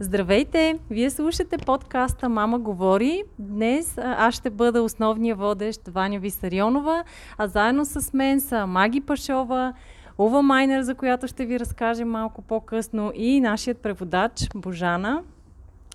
[0.00, 0.78] Здравейте!
[0.90, 3.22] Вие слушате подкаста Мама говори.
[3.38, 7.04] Днес аз ще бъда основния водещ Ваня Висарионова,
[7.38, 9.74] а заедно с мен са Маги Пашова,
[10.18, 15.22] Ува Майнер, за която ще ви разкажем малко по-късно и нашият преводач Божана.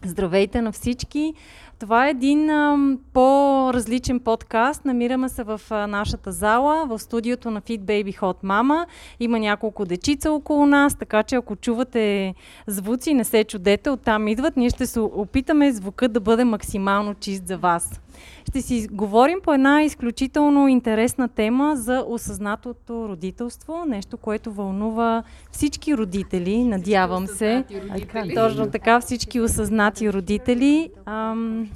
[0.06, 1.34] Здравейте на всички!
[1.82, 2.78] Това е един а,
[3.14, 4.86] по-различен подкаст.
[4.86, 8.86] Намираме се в а, нашата зала, в студиото на Fit Baby Hot Mama.
[9.20, 12.34] Има няколко дечица около нас, така че ако чувате
[12.68, 14.58] звуци, не се чудете, оттам идват.
[14.58, 18.02] Ние ще се опитаме звукът да бъде максимално чист за вас.
[18.50, 25.98] Ще си говорим по една изключително интересна тема за осъзнатото родителство, нещо, което вълнува всички
[25.98, 27.64] родители, надявам се.
[27.72, 28.36] Родители.
[28.36, 30.90] Точно така, всички осъзнати родители.
[31.06, 31.70] Ам,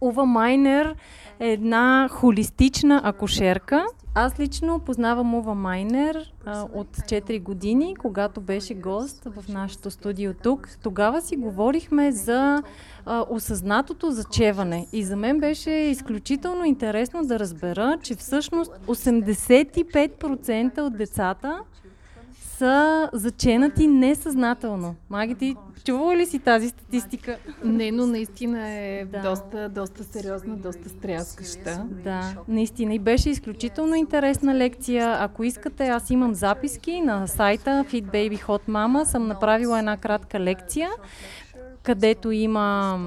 [0.00, 0.94] Ува Майнер
[1.40, 3.86] е една холистична акушерка.
[4.14, 10.34] Аз лично познавам Ува Майнер а, от 4 години, когато беше гост в нашото студио
[10.34, 10.68] тук.
[10.82, 12.62] Тогава си говорихме за
[13.06, 14.86] а, осъзнатото зачеване.
[14.92, 21.60] И за мен беше изключително интересно да разбера, че всъщност 85% от децата
[22.58, 24.94] са заченати несъзнателно.
[25.10, 27.36] Маги, ти чувала ли си тази статистика?
[27.64, 29.20] Не, но наистина е Да.
[29.22, 31.84] доста, доста сериозна, доста стряскаща.
[32.04, 32.94] Да, наистина.
[32.94, 35.16] И беше изключително интересна лекция.
[35.20, 39.04] Ако искате, аз имам записки на сайта Fit Baby Hot Mama.
[39.04, 40.90] Съм направила една кратка лекция,
[41.82, 42.98] където има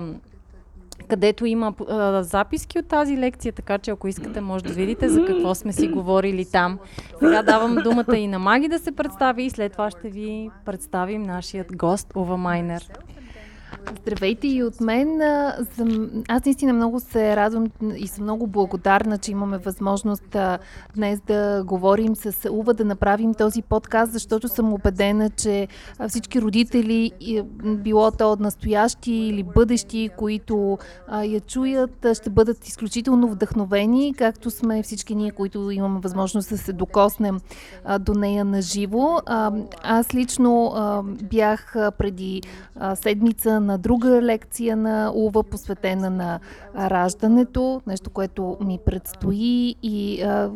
[1.07, 5.25] където има а, записки от тази лекция, така че ако искате, може да видите за
[5.25, 6.79] какво сме си говорили там.
[7.19, 11.23] Сега давам думата и на Маги да се представи и след това ще ви представим
[11.23, 12.89] нашият гост Ува Майнер.
[13.97, 15.21] Здравейте и от мен.
[16.27, 20.35] Аз наистина много се радвам и съм много благодарна, че имаме възможност
[20.95, 25.67] днес да говорим с Ува, да направим този подкаст, защото съм убедена, че
[26.07, 27.11] всички родители,
[27.63, 30.77] било то настоящи или бъдещи, които
[31.23, 36.73] я чуят, ще бъдат изключително вдъхновени, както сме всички ние, които имаме възможност да се
[36.73, 37.39] докоснем
[37.99, 39.19] до нея на живо.
[39.83, 40.73] Аз лично
[41.23, 42.41] бях преди
[42.95, 46.39] седмица на друга лекция на УВА, посветена на
[46.75, 49.75] раждането, нещо, което ми предстои.
[49.83, 50.51] И а,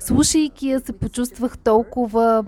[0.00, 2.44] слушайки я се почувствах толкова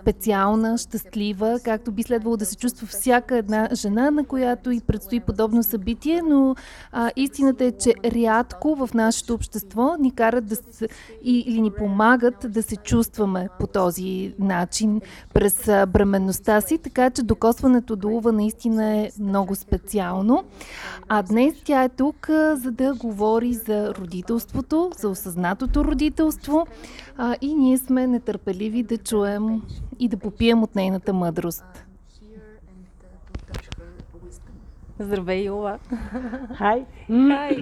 [0.00, 5.20] специална, щастлива, както би следвало да се чувства всяка една жена, на която и предстои
[5.20, 6.54] подобно събитие, но
[6.92, 10.88] а, истината е, че рядко в нашето общество ни карат да се,
[11.22, 15.00] или ни помагат да се чувстваме по този начин
[15.34, 20.44] през бременността си, така че докосването до Ува наистина е много специално.
[21.08, 26.66] А днес тя е тук, за да говори за родителството, за осъзнатото родителство
[27.16, 29.62] а, и ние сме нетърпеливи да чуем
[29.98, 31.64] и да попием от нейната мъдрост.
[34.98, 35.78] Здравей, Ува!
[36.60, 36.84] Hi.
[37.10, 37.54] Hi.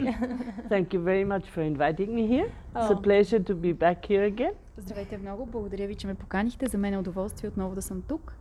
[0.69, 2.49] Thank you very much for inviting me here.
[2.77, 3.03] It's a Oh.
[3.03, 6.67] pleasure to be back here again Здравейте много, благодаря ви, че ме поканихте.
[6.67, 8.35] За мен е удоволствие отново да съм тук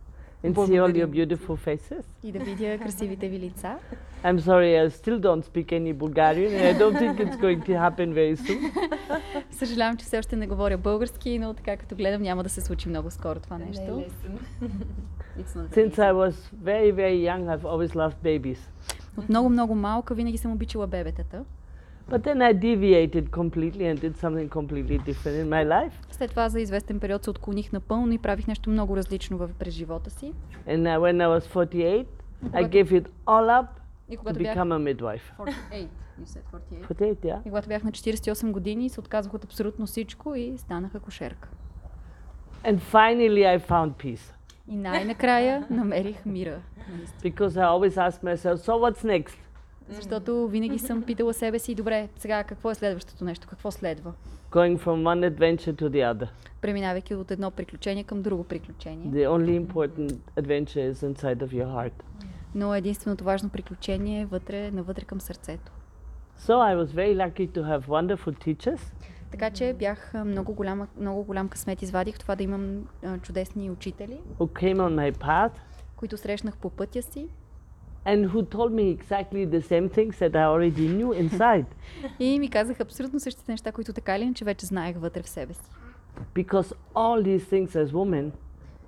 [0.44, 2.04] and see all your beautiful faces.
[2.22, 3.76] и да видя красивите ви лица.
[4.24, 7.72] I'm sorry, I still don't speak any Bulgarian and I don't think it's going to
[7.72, 8.72] happen very soon.
[9.50, 12.88] Съжалявам, че все още не говоря български, но така като гледам няма да се случи
[12.88, 13.82] много скоро това нещо.
[15.38, 18.58] It's not Since very I was very, very young, I've always loved babies.
[19.16, 21.44] От много, много малка винаги съм обичала бебетата.
[22.10, 25.92] But then I deviated completely and did something completely different in my life.
[26.10, 29.74] След това за известен период се отклоних напълно и правих нещо много различно в, през
[29.74, 30.32] живота си.
[30.68, 32.06] And uh, when I was 48,
[32.52, 33.66] I gave it all up
[34.08, 35.22] И to become a midwife.
[35.38, 35.88] 48,
[36.20, 36.86] you said 48.
[36.88, 37.40] 48, yeah.
[37.46, 41.48] И когато бях на 48 години, се отказах от абсолютно всичко и станах акушерка.
[42.64, 44.32] And finally, I found peace
[44.68, 46.58] И най-накрая намерих мира.
[47.22, 49.36] because I always ask myself, so what's next?
[49.92, 54.12] Защото винаги съм питала себе си, добре, сега какво е следващото нещо, какво следва?
[54.50, 56.28] Going from one adventure to the other.
[56.60, 59.06] Преминавайки от едно приключение към друго приключение.
[59.06, 61.92] The only important adventure is inside of your heart.
[62.54, 65.72] Но единственото важно приключение е вътре, навътре към сърцето.
[66.38, 68.80] So I was very lucky to have wonderful teachers
[69.30, 72.86] Така че бях много, голяма, много голям късмет извадих това да имам
[73.22, 75.52] чудесни учители, who came on my path
[76.02, 77.28] които срещнах по пътя си
[78.06, 81.64] and who told me exactly the same things that I already knew inside.
[82.18, 85.54] И ми казах абсолютно същите неща, които така или иначе вече знаех вътре в себе
[85.54, 85.60] си.
[86.34, 88.30] Because all these things as women,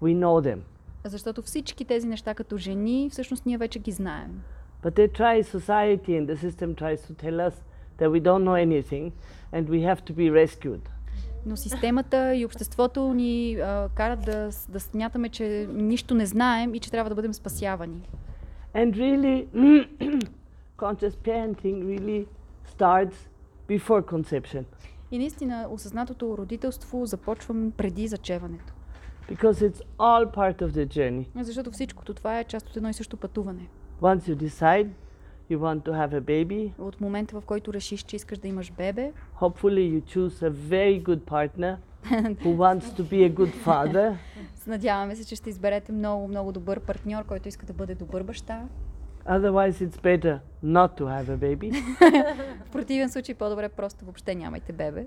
[0.02, 0.58] we know them.
[1.04, 4.42] Защото всички тези неща като жени, всъщност ние вече ги знаем.
[4.82, 7.54] But they try, society and the system tries to tell us
[7.98, 9.12] that we don't know anything
[9.52, 10.80] and we have to be rescued.
[11.46, 16.74] Но системата и обществото ни а, карат да, с- да смятаме, че нищо не знаем
[16.74, 18.00] и че трябва да бъдем спасявани.
[18.75, 19.47] And really,
[20.77, 22.25] conscious parenting really
[22.77, 23.15] starts
[23.69, 24.63] before conception
[25.11, 28.73] И наистина осъзнатото родителство започва преди зачеването.
[29.29, 31.25] because it's all part of the journey.
[31.43, 33.67] Защото всичкото това е част от едно и също пътуване.
[34.01, 34.87] Once you decide
[35.51, 38.71] you want to have a baby, От момента, в който решиш, че искаш да имаш
[38.71, 41.75] бебе, hopefully you choose a very good partner
[42.44, 44.16] who wants to be a good father.
[44.66, 48.62] надяваме се, че ще изберете много, много добър партньор, който иска да бъде добър баща.
[49.28, 51.72] Otherwise, it's better not to have a baby
[52.66, 55.06] В противен случай по-добре просто въобще нямайте бебе.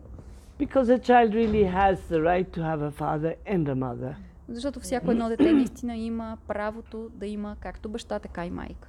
[0.60, 4.16] because a child really has the right to have a father and a mother.
[4.50, 8.88] Защото всяко едно дете наистина има правото да има както баща, така и майка.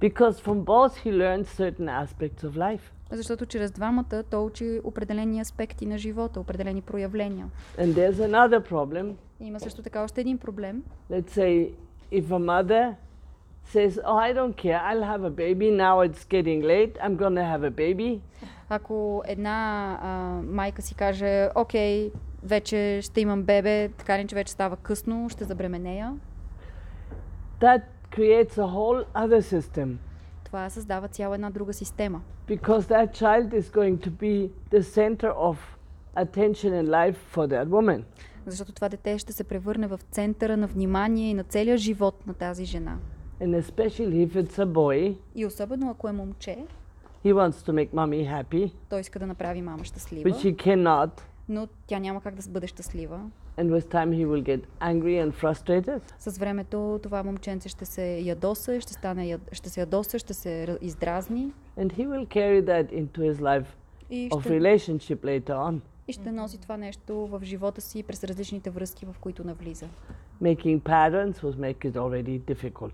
[0.00, 2.80] Because from both he learns certain aspects of life.
[3.10, 7.46] Защото чрез двамата той учи определени аспекти на живота, определени проявления.
[7.78, 9.14] And there's another problem.
[9.40, 10.82] И има също така още един проблем.
[11.10, 11.72] Let's say
[12.12, 12.94] if a mother
[13.74, 17.56] says, Oh, I don't care, I'll have a baby, now it's getting late, I'm gonna
[17.56, 18.20] have a baby.
[18.68, 20.08] Ако една а,
[20.42, 22.12] майка си каже, окей,
[22.42, 26.14] вече ще имам бебе, така ли, че вече става късно, ще забременея,
[27.60, 27.82] That
[28.16, 29.98] creates a whole other system
[30.48, 32.20] това създава цяла една друга система.
[32.48, 35.56] because that child is going to be the center of
[36.16, 38.02] attention in life for that woman.
[38.46, 42.34] Защото това дете ще се превърне в центъра на внимание и на целия живот на
[42.34, 42.98] тази жена.
[43.40, 46.58] And especially if it's a boy, И особено ако е момче,
[47.24, 51.20] he wants to make mommy happy, той иска да направи мама щастлива, which he cannot.
[51.48, 53.20] но тя няма как да бъде щастлива.
[53.58, 56.00] And with time, he will get angry and frustrated.
[56.18, 60.78] С времето това момченце ще се ядоса, ще, стане, ще се ядоса, ще се ра-
[60.80, 63.66] издразни And he will carry that into his life
[64.10, 68.24] и of ще, relationship later on, и ще носи това нещо в живота си през
[68.24, 69.86] различните връзки, в които навлиза.
[70.42, 72.92] making patterns will make it already difficult.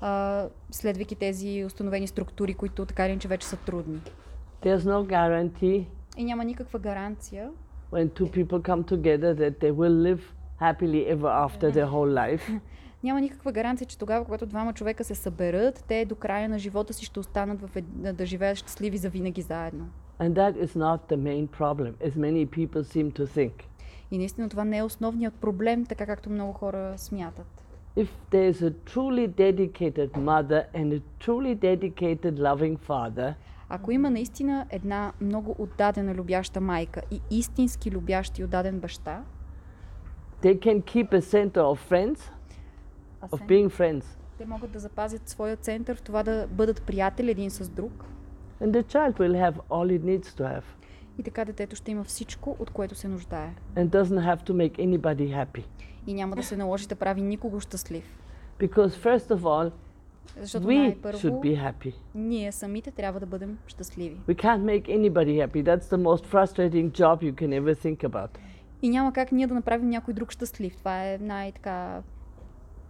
[0.00, 4.00] А, следвайки тези установени структури, които така или иначе вече са трудни.
[4.62, 5.84] There's no guarantee
[6.16, 7.50] И няма никаква гаранция,
[7.91, 10.21] when two people come together that they will live
[10.59, 12.59] happily ever after their whole life.
[13.03, 16.93] няма никаква гаранция, че тогава, когато двама човека се съберат, те до края на живота
[16.93, 17.85] си ще останат в ед...
[18.17, 19.85] да живеят щастливи за винаги заедно.
[20.19, 23.51] And that is not the main problem, as many people seem to think.
[24.11, 27.47] И наистина това не е основният проблем, така както много хора смятат.
[27.97, 33.33] If there is a truly dedicated mother and a truly dedicated loving father,
[33.68, 39.22] Ако има наистина една много отдадена любяща майка и истински любящ и отдаден баща,
[40.42, 42.20] they can keep a center of friends,
[43.22, 44.04] of being friends.
[44.38, 48.04] те могат да запазят своя център в това да бъдат приятели един с друг.
[48.62, 50.64] And the child will have all it needs to have
[51.18, 53.54] И така детето ще има всичко, от което се нуждае.
[53.76, 55.64] and doesn't have to make anybody happy.
[56.06, 58.18] И няма да се наложи да прави никого щастлив.
[58.60, 59.72] Because first of all,
[60.40, 61.94] Защото we най-първо should be happy.
[62.14, 64.16] ние самите трябва да бъдем щастливи.
[64.28, 65.64] We can't make anybody happy.
[65.64, 68.28] That's the most frustrating job you can ever think about.
[68.82, 70.76] И няма как ние да направим някой друг щастлив.
[70.76, 72.02] Това е най-така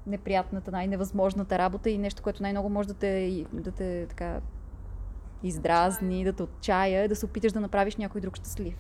[0.07, 4.41] неприятната, най-невъзможната работа и нещо, което най-много може да те, да те така
[5.43, 8.75] издразни, да те отчая, е да се опиташ да направиш някой друг щастлив.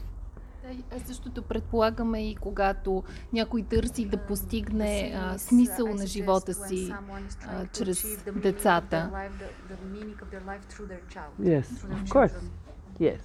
[0.67, 6.55] Да, и- а същото предполагаме и когато някой търси да постигне а, смисъл на живота
[6.55, 6.93] си
[7.47, 9.11] а, чрез децата.
[11.41, 12.41] Yes, of course.
[13.01, 13.21] Yes.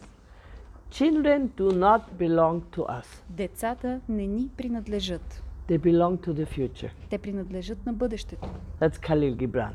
[0.92, 3.06] Children do not belong to us.
[3.30, 5.44] Dецата не ни принадлежат.
[5.70, 6.92] They belong to the future.
[7.10, 8.50] Те принадлежат на бъдещето.
[8.82, 9.74] That's Khalil Gibran,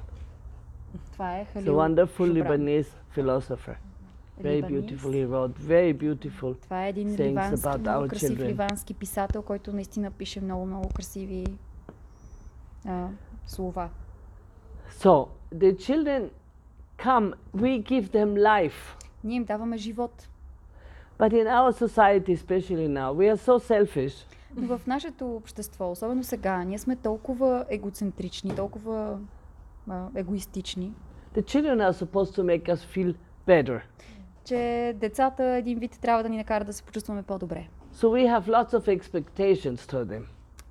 [1.13, 2.61] Това е the Халил wonderful Шубран.
[2.61, 3.75] Lebanese philosopher.
[4.43, 4.71] Very Либанис.
[4.71, 5.11] beautiful.
[5.13, 6.55] He wrote very beautiful.
[6.63, 8.47] Това е един sayings ливански, about много our красив children.
[8.47, 11.47] ливански писател, който наистина пише много, много красиви
[12.87, 13.09] а,
[13.47, 13.89] слова.
[14.91, 16.31] So the children
[16.99, 19.05] come, we give them life.
[19.25, 20.29] Ние им даваме живот.
[21.19, 24.15] But in our society, especially now, we are so selfish
[24.57, 29.19] Но в нашето общество, особено сега, ние сме толкова егоцентрични, толкова
[29.89, 30.93] а, егоистични,
[31.35, 33.15] The children are supposed to make us feel
[33.49, 33.81] better.
[34.47, 37.69] Че децата един вид трябва да ни накарат да се почувстваме по-добре.
[37.95, 40.23] So we have lots of expectations to them.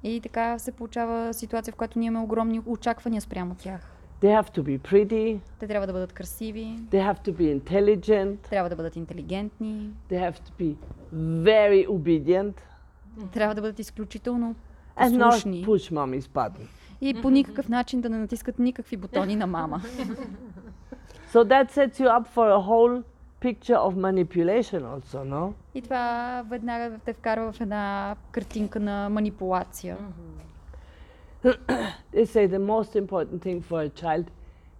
[0.03, 3.91] И така се получава ситуация, в която ние имаме огромни очаквания спрямо тях.
[4.21, 5.39] They have to be pretty.
[5.59, 8.37] Те трябва да бъдат красиви, They have to be intelligent.
[8.49, 10.75] трябва да бъдат интелигентни, They have to be
[11.43, 12.53] very obedient
[13.31, 14.55] трябва да бъдат изключително
[14.97, 16.67] and not послушни push mommy's button.
[17.01, 19.81] и по никакъв начин да не натискат никакви бутони на мама.
[21.33, 23.03] So that sets you up for a whole
[23.45, 25.53] picture of manipulation also, no?
[25.73, 29.97] И това веднага те вкарва в една картинка на манипулация.
[32.13, 34.25] They say the most important thing for a child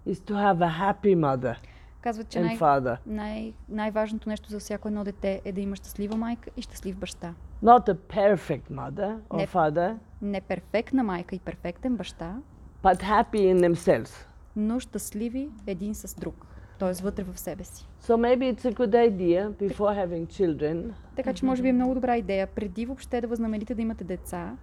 [0.06, 1.56] is to have a happy mother
[2.00, 2.58] Казват, че най-
[3.06, 7.34] най- най-важното нещо за всяко едно дете е да има щастлива майка и щастлив баща.
[7.64, 9.48] not a perfect mother or Yep.
[9.48, 12.36] father, Не перфектна майка и перфектен баща,
[12.82, 14.26] but happy in themselves.
[14.56, 16.46] но щастливи един с друг.
[16.78, 16.92] Т.е.
[17.02, 17.86] вътре в себе си.
[18.02, 21.94] So maybe it's a good idea before having children, Така че може би е много
[21.94, 24.56] добра идея, преди въобще да възнамерите да имате деца,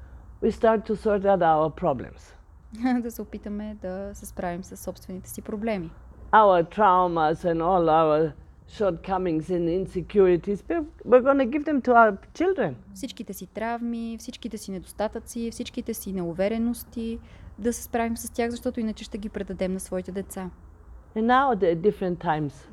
[0.43, 2.34] we start to sort out our problems,
[3.01, 5.89] да се опитаме да се справим с собствените си проблеми.
[6.32, 8.32] our traumas and all our
[8.70, 10.60] shortcomings and insecurities.
[11.12, 12.74] We're, going to give them to our children.
[12.93, 17.20] Всичките си травми, всичките си недостатъци, всичките си неуверености,
[17.60, 20.50] да се справим с тях, защото иначе ще ги предадем на своите деца.
[21.16, 22.68] And now there are different times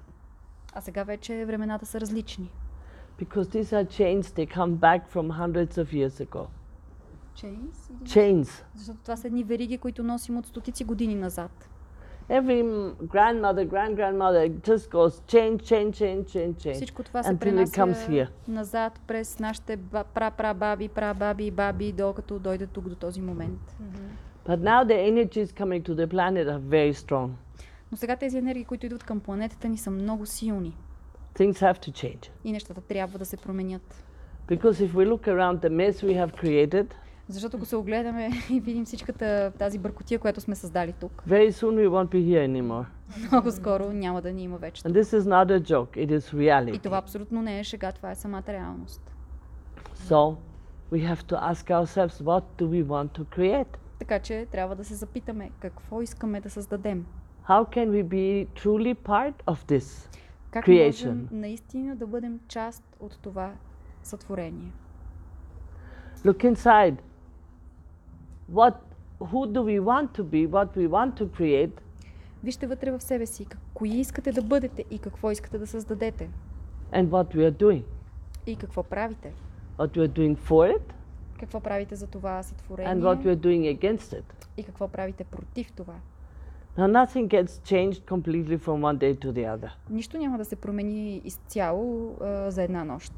[0.73, 2.51] А сега вече времената са различни.
[3.21, 6.45] because these are chains, they come back from hundreds of years ago.
[7.35, 7.91] Chains?
[8.03, 8.63] Chains.
[8.75, 11.69] Защото това са едни вериги, които носим от стотици години назад.
[12.29, 17.29] Every m- grandmother, grand grandmother just goes change, change, change, change, change Всичко това се
[17.29, 18.27] until it comes пренася here.
[18.47, 23.75] назад през нашите ба- пра-пра-баби, пра-баби и баби, докато дойде тук до този момент.
[24.47, 27.29] But now the energies coming to the planet are very strong.
[27.90, 30.76] Но сега тези енергии, които идват към планетата ни, са много силни.
[31.34, 32.30] Things have to change.
[32.44, 34.04] И нещата трябва да се променят.
[34.48, 36.86] Because if we look around the mess we have created,
[37.28, 41.74] Защото ако се огледаме и видим всичката тази бъркотия, която сме създали тук, very soon
[41.74, 42.84] we won't be here anymore.
[43.32, 44.82] много скоро няма да ни има вече.
[44.82, 46.82] And this is not a joke, it is И reality.
[46.82, 49.02] това абсолютно не е шега, това е самата реалност.
[49.94, 50.36] So
[50.92, 53.76] we have to ask ourselves what do we want to create?
[53.98, 57.06] Така че трябва да се запитаме какво искаме да създадем.
[57.50, 60.08] How can we be truly part of this?
[60.50, 61.06] Как Creation.
[61.06, 63.52] можем наистина да бъдем част от това
[64.02, 64.72] сътворение?
[66.24, 66.96] Look inside.
[68.52, 68.74] What
[69.20, 70.48] who do we want to be?
[70.48, 71.80] What we want to create?
[72.44, 76.30] Вижте вътре в себе си, как- кои искате да бъдете и какво искате да създадете.
[76.92, 77.82] and what we are doing.
[78.46, 79.32] И какво правите.
[79.78, 80.82] What we are doing for it
[81.40, 84.24] Какво правите за това сътворение and what we are doing against it.
[84.56, 85.94] и какво правите против това.
[86.78, 89.70] Now, nothing gets changed completely from one day to the other.
[89.90, 93.12] Нищо няма да се промени изцяло а, за една нощ.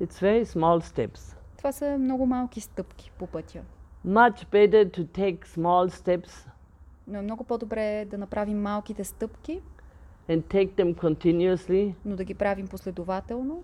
[0.00, 1.36] It's very small steps.
[1.56, 3.60] Това са много малки стъпки по пътя.
[4.06, 6.30] Much better to take small steps
[7.06, 9.60] Но е много по-добре да направим малките стъпки,
[10.28, 13.62] and take them continuously но да ги правим последователно,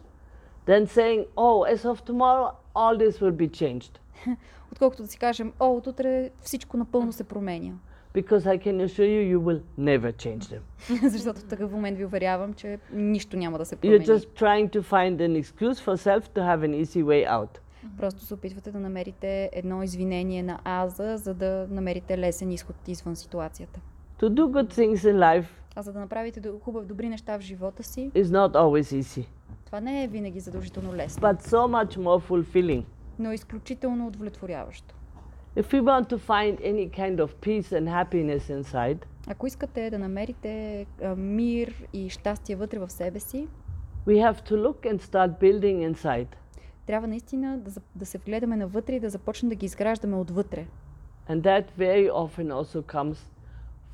[0.67, 3.99] than saying, oh, as of tomorrow, all this will be changed.
[4.73, 7.73] отколкото да си кажем, о, от утре всичко напълно се променя.
[8.17, 10.61] Because I can assure you, you will never change them.
[11.09, 14.07] Защото в такъв момент ви уверявам, че нищо няма да се You're промени.
[14.07, 17.59] just trying to find an excuse for self to have an easy way out.
[17.99, 23.17] Просто се опитвате да намерите едно извинение на аза, за да намерите лесен изход извън
[23.17, 23.81] ситуацията.
[24.19, 25.47] To do good things in life
[25.77, 29.27] А за да направите до- хубав, добри неща в живота си, is not always easy,
[29.67, 32.85] това не е винаги задължително лесно, but so much more fulfilling.
[33.19, 34.95] но е изключително удовлетворяващо.
[35.57, 38.99] If we want to find any kind of peace and happiness inside,
[39.29, 43.49] Ако искате да намерите а, мир и щастие вътре в себе си,
[44.07, 46.27] we have to look and start building inside.
[46.87, 50.67] трябва наистина да, за- да се вгледаме навътре и да започнем да ги изграждаме отвътре.
[51.29, 53.17] And that very often also comes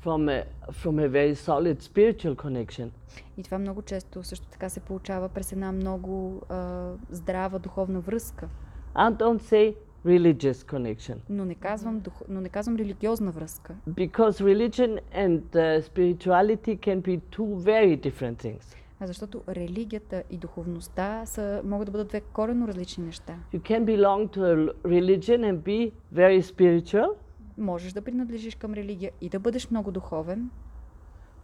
[0.05, 2.89] from a, from a very solid spiritual connection.
[3.37, 8.49] И това много често също така се получава през една много а, здрава духовна връзка.
[8.95, 9.75] And don't say
[10.06, 11.16] religious connection.
[11.28, 13.74] Но не казвам, дух, но не казвам религиозна връзка.
[13.88, 18.74] Because religion and uh, spirituality can be two very different things.
[19.00, 23.34] А защото религията и духовността са, могат да бъдат две коренно различни неща.
[23.54, 27.06] You can belong to a l- religion and be very spiritual,
[27.58, 30.50] Можеш да принадлежиш към религия и да бъдеш много духовен,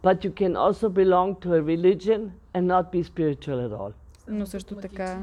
[0.03, 3.91] but you can also belong to a religion and not be spiritual at all.
[4.27, 5.21] но също така мо-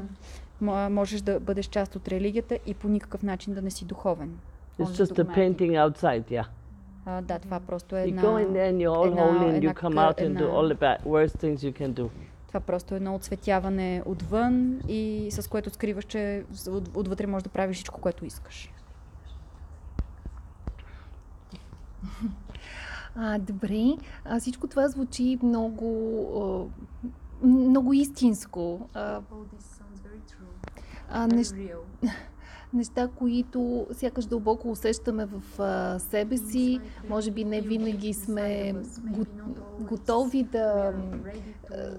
[0.60, 4.38] можеш да бъдеш част от религията и по никакъв начин да не си духовен.
[4.78, 6.46] It's just a painting outside, yeah.
[7.06, 8.22] А, да, това просто е You една...
[8.22, 10.74] go in there and you're all една- holy and you come out and do all
[10.74, 12.08] the bad, worst things you can do.
[12.48, 17.48] Това просто е едно отсветяване отвън и с което скриваш, че от, отвътре можеш да
[17.48, 18.72] правиш всичко, което искаш.
[23.16, 23.84] А, добре.
[24.24, 26.70] А, всичко това звучи много,
[27.42, 28.88] а, много истинско.
[28.94, 29.20] А,
[31.08, 31.54] а, нещ...
[32.72, 36.80] неща, които сякаш дълбоко усещаме в а, себе си.
[37.08, 38.74] Може би не винаги сме
[39.04, 39.24] го,
[39.80, 40.94] готови да.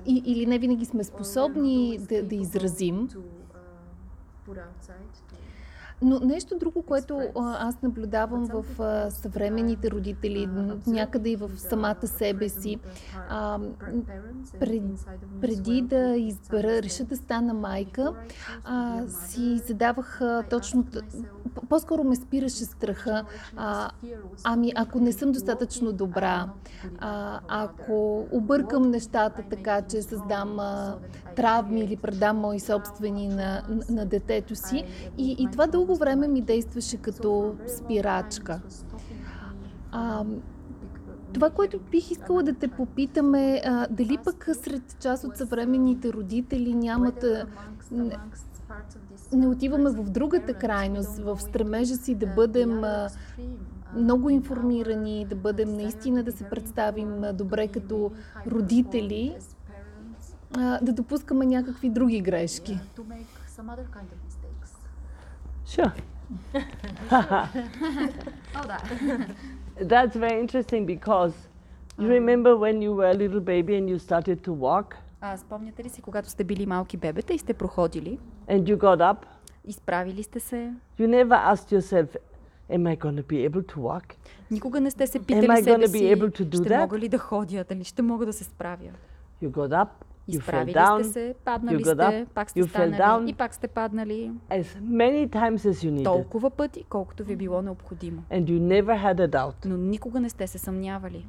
[0.05, 3.09] и, или не винаги сме способни да, да изразим.
[6.01, 8.65] Но нещо друго, което аз наблюдавам в
[9.09, 10.49] съвременните родители,
[10.87, 12.77] някъде и в самата себе си,
[13.29, 13.59] а,
[14.59, 14.83] пред,
[15.41, 18.13] преди да избера, реша да стана майка,
[18.63, 20.85] а, си задавах а, точно,
[21.69, 23.25] по-скоро ме спираше страха,
[23.57, 23.89] а,
[24.43, 26.49] ами ако не съм достатъчно добра,
[26.99, 30.97] а, ако объркам нещата така, че създам а,
[31.35, 34.83] травми или предам мои собствени на, на, на детето си.
[35.17, 38.61] И, и това дълго време ми действаше като спирачка.
[39.91, 40.25] А,
[41.33, 46.73] това, което бих искала да те попитаме, а, дали пък сред част от съвременните родители
[46.73, 47.25] нямат.
[49.31, 52.81] Не, отиваме в другата крайност, в стремежа си да бъдем
[53.95, 58.11] много информирани, да бъдем наистина да се представим добре като
[58.47, 59.35] родители,
[60.81, 62.79] да допускаме някакви други грешки.
[65.68, 65.92] Sure.
[69.92, 71.32] That's very interesting because
[71.98, 75.84] you remember when you were a little baby and you started to walk А спомняте
[75.84, 78.18] ли си, когато сте били малки бебета и сте проходили,
[78.48, 79.16] and you got up?
[79.64, 82.16] изправили сте се, You never asked yourself,
[82.70, 84.04] Am I going to be able to walk?
[84.50, 86.68] никога не сте се Am I питали себе gonna си, be able to do ще
[86.74, 86.80] that?
[86.80, 88.90] мога ли да ходя, дали ще мога да се справя.
[89.42, 92.59] You got up, you fell Изправили down сте се, паднали you сте, up, пак сте
[92.61, 93.29] you станали down.
[93.29, 96.03] и пак сте паднали as many times as you needed.
[96.03, 98.23] толкова пъти, колкото ви е било необходимо.
[98.31, 101.25] And you never had a doubt Но никога не сте се съмнявали.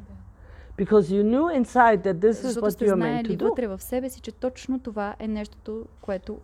[0.79, 3.49] because you knew inside that this is what you are meant to do.
[3.49, 6.39] вътре в себе си, че точно това е нещото, което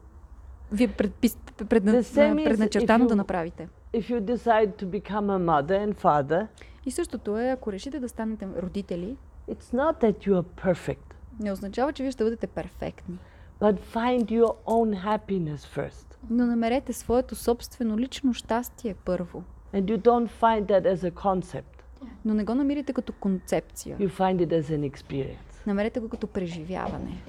[0.72, 1.38] ви е предпис...
[1.68, 1.92] предна...
[1.92, 3.68] Предначертано if да you- направите.
[3.94, 6.46] If you decide to become a mother and father,
[6.86, 9.16] И същото е, ако решите да станете родители,
[9.50, 11.05] it's not that you are perfect,
[11.40, 13.18] не означава, че вие ще бъдете перфектни.
[13.60, 16.16] but find your own happiness first.
[16.30, 19.44] Но намерете своето собствено лично щастие първо.
[19.74, 21.82] And you don't find that as a concept,
[22.24, 23.96] Но не го намирайте като концепция.
[23.98, 25.66] you find it as an experience.
[25.66, 27.22] Намерете го като преживяване.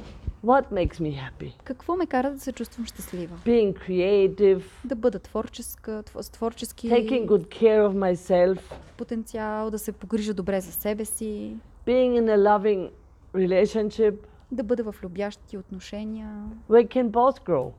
[0.46, 1.54] What makes me happy?
[1.64, 3.36] Какво ме кара да се чувствам щастлива?
[3.46, 8.60] Being creative, Да бъда творческа, творчески taking good care of myself,
[8.98, 11.56] потенциал, да се погрижа добре за себе си,
[11.88, 12.90] being in a loving
[13.36, 14.16] relationship
[14.52, 16.30] да бъда в любящи отношения.
[16.70, 17.72] where can both grow.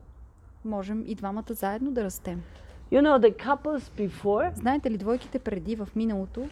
[0.65, 2.41] Можем и двамата заедно да растем.
[2.91, 6.47] You know, the couples before, Знаете ли, двойките преди в миналото,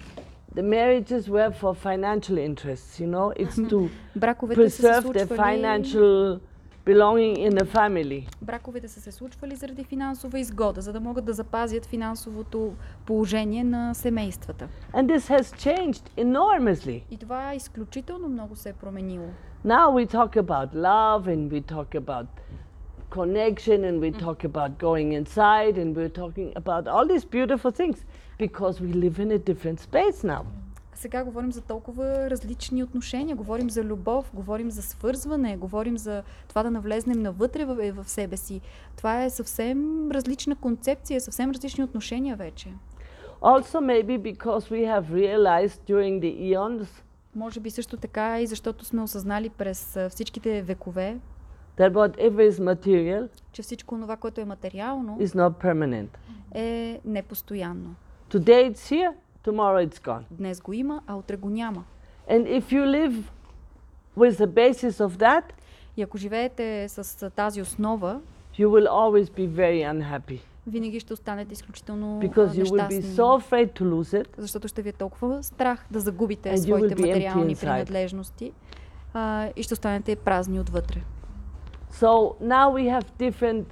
[0.55, 6.39] the marriages were for financial interests, you know, it's to браковете preserve the financial
[6.86, 8.26] belonging in a family.
[8.42, 12.72] браковете са се случвали заради финансова изгода, за да могат да запазят финансовото
[13.06, 14.68] положение на семействата.
[14.94, 17.02] And this has changed enormously.
[17.10, 19.26] И това изключително много се е променило.
[19.64, 22.26] Now we talk about love and we talk about
[23.10, 27.98] connection and we talk about going inside and we're talking about all these beautiful things
[28.38, 30.42] because we live in a different space now.
[30.97, 36.63] Сега говорим за толкова различни отношения, говорим за любов, говорим за свързване, говорим за това
[36.63, 38.61] да навлезнем навътре в, е, в себе си.
[38.95, 42.73] Това е съвсем различна концепция, съвсем различни отношения вече.
[43.41, 46.87] Also, maybe because we have realized during the eons
[47.35, 51.17] Може би също така и защото сме осъзнали през всичките векове,
[51.77, 56.07] that whatever is material че всичко това, което е материално, is not permanent.
[56.55, 57.95] е непостоянно.
[58.31, 59.13] Today it's here,
[59.51, 60.23] tomorrow it's gone.
[60.31, 61.83] Днес го има, а утре го няма.
[62.29, 63.15] And if you live
[64.17, 65.43] with the basis of that,
[65.97, 68.19] И ако живеете с тази основа,
[68.57, 73.41] you will always be very unhappy винаги ще останете изключително because you will be so
[73.41, 77.55] afraid to lose it защото ще ви е толкова страх да загубите And своите материални
[77.55, 78.51] принадлежности
[79.13, 81.01] а, и ще останете празни отвътре.
[81.91, 83.63] So now we have different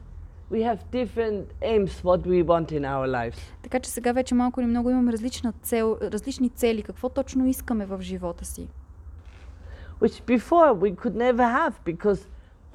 [0.51, 3.37] we have different aims what we want in our lives.
[3.63, 7.85] Така че сега вече малко или много имаме различна цел, различни цели, какво точно искаме
[7.85, 8.67] в живота си.
[10.01, 12.19] Which before we could never have because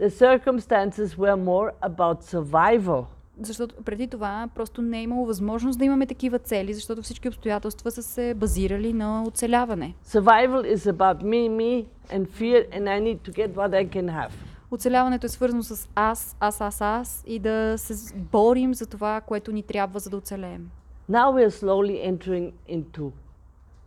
[0.00, 3.04] the circumstances were more about survival.
[3.42, 7.90] Защото преди това просто не е имало възможност да имаме такива цели, защото всички обстоятелства
[7.90, 9.94] са се базирали на оцеляване.
[10.06, 14.08] Survival is about me, me and fear and I need to get what I can
[14.08, 14.30] have.
[14.70, 19.52] Оцеляването е свързано с аз, аз, аз, аз и да се борим за това, което
[19.52, 20.70] ни трябва, за да оцелеем.
[21.10, 23.12] Now we are slowly entering into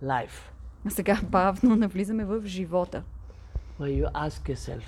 [0.03, 0.51] life.
[0.85, 3.03] А сега бавно навлизаме в живота,
[3.79, 4.83] where you ask yourself,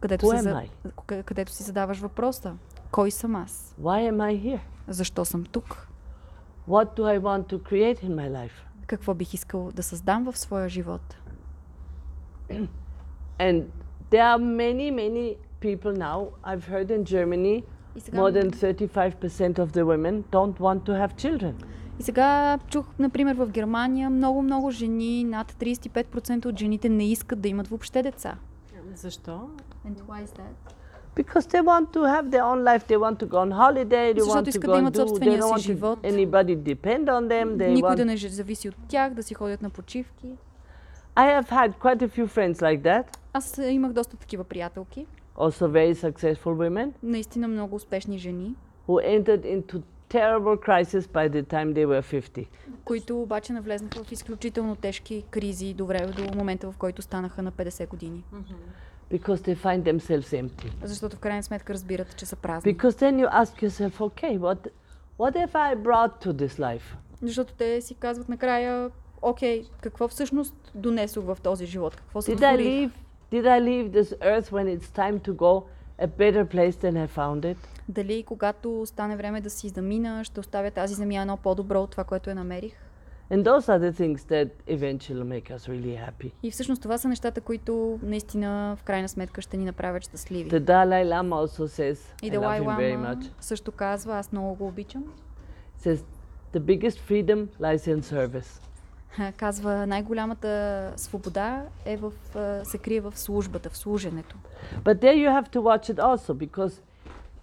[0.00, 0.68] където, Who си, am
[1.06, 1.22] I?
[1.22, 2.54] където си задаваш въпроса.
[2.90, 3.74] Кой съм аз?
[3.82, 4.60] why am I here?
[4.88, 5.88] Защо съм тук?
[6.68, 8.52] What do I want to create in my life?
[8.86, 11.16] Какво бих искал да създам в своя живот?
[13.38, 13.64] And
[14.09, 17.63] there are many, many people now, I've heard in Germany,
[17.95, 21.53] И сега, more than 35% of the women don't want to have children.
[21.99, 27.47] и сега чух, например, в Германия много-много жени, над 35% от жените не искат да
[27.49, 28.35] имат въобще деца.
[28.95, 29.49] Защо?
[29.87, 30.53] And why is that?
[31.15, 34.19] Because they want to have their own life, they want to go on holiday, they
[34.19, 35.99] Защото want to искат go да and имат do, they собствения don't си want живот.
[35.99, 37.95] to anybody depend on them, they Никой want...
[37.95, 40.31] да не ж- зависи от тях, да си ходят на почивки.
[41.18, 45.06] I have had quite a few friends like that, Аз е, имах доста такива приятелки,
[45.36, 48.54] also very successful women, наистина много успешни жени,
[48.88, 52.46] who entered into terrible crisis by the time they were 50.
[52.84, 57.52] които обаче навлезнаха в изключително тежки кризи до време, до момента, в който станаха на
[57.52, 58.24] 50 години.
[59.12, 60.72] Because they find themselves empty.
[60.82, 62.76] Защото в крайна сметка разбират, че са празни.
[62.76, 64.68] Because then you ask yourself, okay, what,
[65.18, 66.96] what have I brought to this life?
[67.22, 68.90] Защото те си казват накрая,
[69.22, 71.96] окей, какво всъщност донесох в този живот?
[71.96, 72.66] Какво Did I сътворих?
[72.66, 72.90] leave?
[73.32, 75.62] Did I leave this earth when it's time to go
[75.98, 77.56] a better place than I found it?
[77.88, 82.04] Дали когато стане време да си замина, ще оставя тази земя едно по-добро от това,
[82.04, 82.72] което я намерих?
[83.30, 86.32] And those are the things that eventually make us really happy.
[86.42, 90.50] И всъщност това са нещата, които наистина в крайна сметка ще ни направят щастливи.
[90.50, 95.04] The Dalai Lama also says, И Далай Лама също казва, аз много го обичам.
[95.80, 96.04] says,
[96.54, 98.67] the biggest freedom lies in service.
[99.36, 102.12] Казва, най-голямата свобода е в,
[102.64, 104.36] се крие в службата, в служенето.
[104.84, 106.72] But there you have to watch it also because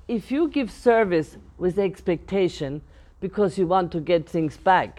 [0.09, 2.81] if you give service with expectation
[3.21, 4.89] because you want to get things back,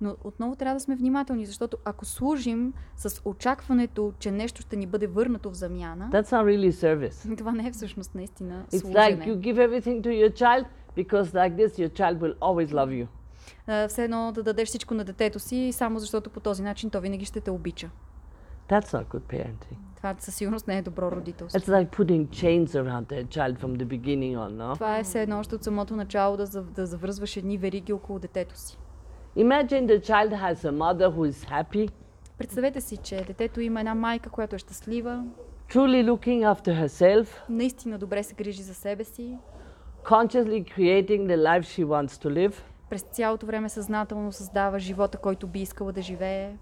[0.00, 4.86] Но отново трябва да сме внимателни, защото ако служим с очакването, че нещо ще ни
[4.86, 7.36] бъде върнато в замяна, that's not really service.
[7.38, 9.00] това не е всъщност наистина It's служене.
[9.00, 10.64] like you give everything to your child
[10.96, 13.06] because like this your child will always love you.
[13.88, 17.24] Все едно да дадеш всичко на детето си, само защото по този начин то винаги
[17.24, 17.90] ще те обича.
[18.68, 19.76] That's not good parenting.
[19.96, 21.60] Това със сигурност не е добро родителство.
[21.60, 24.74] It's like putting chains around their child from the beginning on, no?
[24.74, 28.58] Това е все едно още от самото начало да, да завръзваш едни вериги около детето
[28.58, 28.78] си.
[29.36, 31.90] Imagine the child has a mother who is happy,
[32.38, 35.24] Представете си, че детето има една майка, която е щастлива,
[35.70, 39.38] truly looking after herself, наистина добре се грижи за себе си,
[40.04, 42.54] consciously creating the life she wants to live,
[42.92, 46.56] през цялото време съзнателно създава живота, който би искала да живее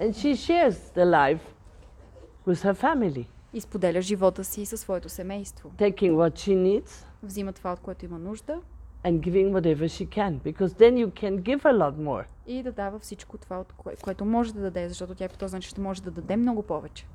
[0.00, 1.40] and she shares the life
[2.46, 5.70] with her family, и споделя живота си със своето семейство.
[5.78, 8.60] taking what she needs Взима това, от което има нужда
[9.04, 12.24] and giving whatever she can, because then you can give a lot more.
[12.46, 15.54] и да дава всичко това, от кое, което може да даде, защото тя по този
[15.54, 17.06] начин ще може да даде много повече.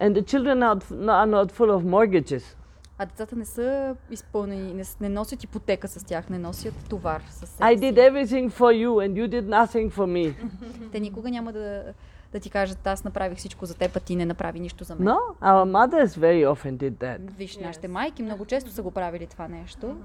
[0.00, 2.56] And the children are, are not full of mortgages.
[2.98, 7.46] А децата не са изпълнени, не, не носят ипотека с тях, не носят товар с
[7.46, 7.84] себе I си.
[7.84, 10.34] did everything for you and you did nothing for me.
[10.92, 11.84] Те никога няма да,
[12.32, 15.08] да ти кажат, аз направих всичко за теб, а ти не направи нищо за мен.
[15.08, 17.30] No, our mothers very often did that.
[17.30, 19.96] Виж, нашите майки много често са го правили това нещо.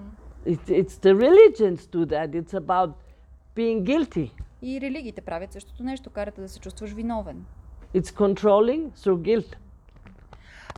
[0.47, 2.43] It's, it's the religions do that.
[2.43, 2.91] It's about
[3.55, 4.31] being guilty.
[4.61, 7.45] И религиите правят същото нещо, карате да се чувстваш виновен.
[7.95, 9.55] It's controlling through guilt.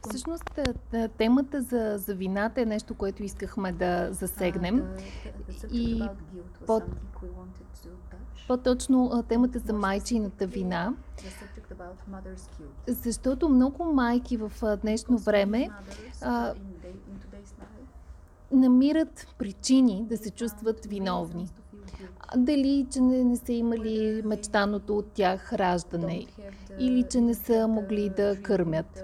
[0.09, 4.83] Всъщност а, а, темата за, за вината е нещо, което искахме да засегнем.
[5.71, 5.99] И
[6.67, 6.83] под-
[8.47, 10.93] По-точно темата за майчината вина,
[12.87, 15.69] защото много майки в днешно време
[16.21, 16.53] а,
[18.51, 21.47] намират причини да се чувстват виновни.
[22.37, 26.25] Дали, че не, не са имали мечтаното от тях раждане,
[26.79, 29.03] или че не са могли да кърмят,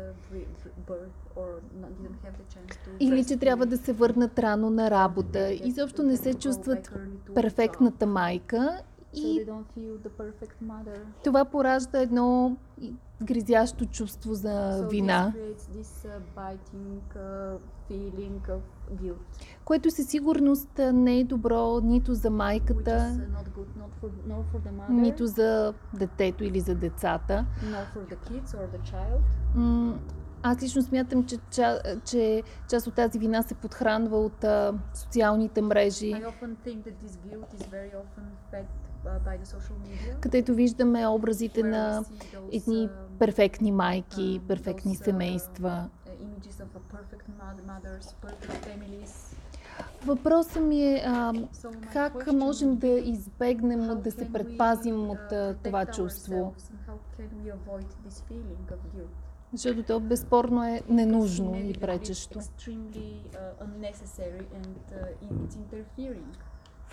[2.99, 6.93] или че трябва да се върнат рано на работа, изобщо не се чувстват
[7.35, 8.81] перфектната майка
[9.13, 9.45] и
[11.23, 12.57] това поражда едно
[13.23, 15.33] гризящо чувство за вина,
[19.65, 23.19] което със сигурност не е добро нито за майката,
[24.89, 27.45] нито за детето или за децата.
[30.43, 35.61] Аз лично смятам, че, ча, че част от тази вина се подхранва от а, социалните
[35.61, 36.13] мрежи,
[40.21, 42.05] където виждаме образите на
[42.51, 45.89] едни перфектни майки, перфектни семейства.
[50.05, 51.33] Въпросът ми е а,
[51.93, 56.53] как можем да избегнем, да се предпазим от а, това чувство?
[59.53, 62.39] Защото то безспорно е ненужно и пречещо.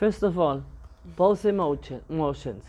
[0.01, 0.61] First of all,
[1.17, 2.62] both emotion, emotions,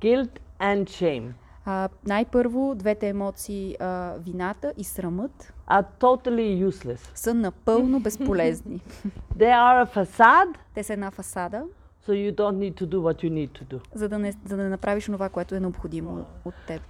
[0.00, 1.32] guilt and shame,
[1.68, 7.16] А, най-първо, двете емоции, а, вината и срамът, are totally useless.
[7.16, 8.80] са напълно безполезни.
[9.36, 11.62] They are a facade, Те са една фасада,
[12.06, 13.80] so you don't need to do what you need to do.
[13.94, 16.82] за да не, за да не направиш това, което е необходимо от теб.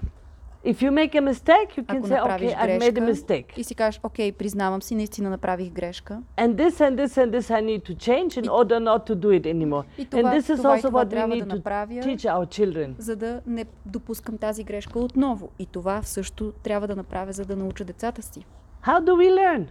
[0.67, 3.59] If you make a mistake, you can Ако say, направиш okay, I've made a mistake.
[3.59, 6.23] и си кажеш, окей, признавам си, наистина направих грешка.
[6.37, 9.41] And this and this and this I need to change in order not to do
[9.41, 9.85] it anymore.
[9.99, 11.93] И And това, this is това и also what we трябва да need to направя,
[11.93, 12.95] teach our children.
[12.99, 15.51] за да не допускам тази грешка отново.
[15.59, 18.45] И това също трябва да направя, за да науча децата си.
[18.87, 19.65] How do we learn?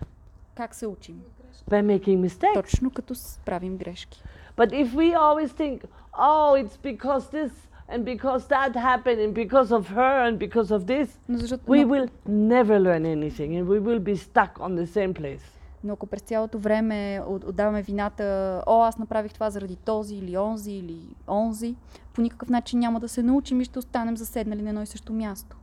[0.55, 1.21] Как се учим?
[1.69, 2.53] By making mistakes.
[2.53, 3.13] Точно като
[3.45, 4.23] правим грешки.
[4.58, 5.77] But if we always think,
[6.17, 7.51] oh, it's because this
[7.89, 11.85] and because that happened and because of her and because of this, Но, защото, we
[11.85, 15.41] но, will never learn anything and we will be stuck on the same place.
[15.83, 18.23] но ако през цялото време от- отдаваме вината,
[18.67, 21.75] о, аз направих това заради този или онзи или онзи,
[22.13, 25.13] по никакъв начин няма да се научим и ще останем заседнали на едно и също
[25.13, 25.57] място.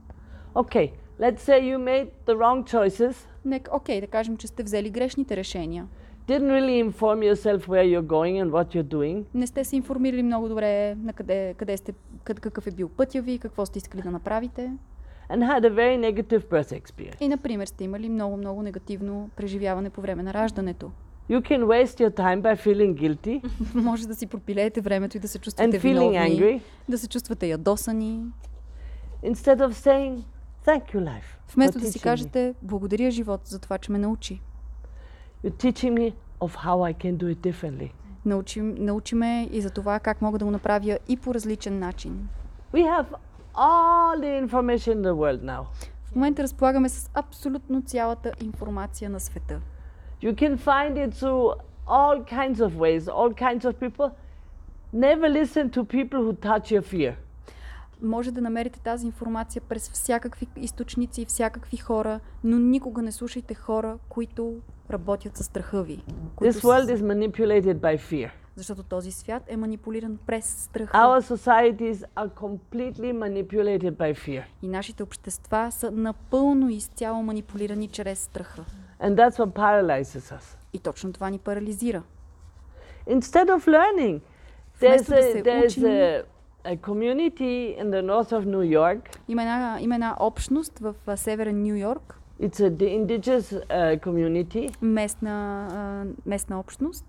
[0.54, 4.90] Okay, let's say you made the wrong choices, Нека, окей, да кажем, че сте взели
[4.90, 5.86] грешните решения.
[6.28, 10.22] Didn't really inform yourself where you're going and what you're doing, Не сте се информирали
[10.22, 11.92] много добре на къде, къде сте,
[12.24, 14.72] къд, какъв е бил пътя ви, какво сте искали да направите.
[15.30, 17.16] and had a very negative birth experience.
[17.20, 20.90] И, например, сте имали много-много негативно преживяване по време на раждането.
[21.30, 23.42] You can waste your time by feeling guilty
[23.74, 27.08] Може да си пропилеете времето и да се and чувствате feeling виновни, angry да се
[27.08, 28.20] чувствате ядосани,
[29.24, 30.22] instead of saying,
[30.66, 31.54] Thank you, life.
[31.54, 34.40] вместо да си кажете благодаря живот за това, че ме научи.
[35.44, 37.90] You're teaching me of how I can do it differently.
[38.24, 42.28] Научи, научи ме и за това как мога да го направя и по различен начин.
[42.72, 43.06] We have
[43.54, 45.64] all the information in the world now.
[46.04, 49.60] В момента разполагаме с абсолютно цялата информация на света.
[50.22, 51.54] You can find it through
[51.86, 54.10] all kinds of ways, all kinds of people.
[54.94, 57.14] Never listen to people who touch your fear.
[58.02, 63.54] Може да намерите тази информация през всякакви източници и всякакви хора, но никога не слушайте
[63.54, 64.56] хора, които
[64.92, 66.04] работят със страха ви.
[66.40, 68.30] This world is manipulated by fear.
[68.56, 70.98] Защото този свят е манипулиран през страха.
[70.98, 74.44] Our societies are completely manipulated by fear.
[74.62, 78.64] И нашите общества са напълно изцяло манипулирани чрез страха.
[79.02, 80.56] And that's what paralyzes us.
[80.72, 82.02] И точно това ни парализира.
[83.08, 84.20] Instead of learning,
[84.80, 86.24] there's a, there's a,
[86.64, 89.18] a community in the north of New York.
[89.28, 94.70] има една, има една общност в северен Нью Йорк, It's a the indigenous uh, community
[94.82, 97.04] местна, а, местна общност,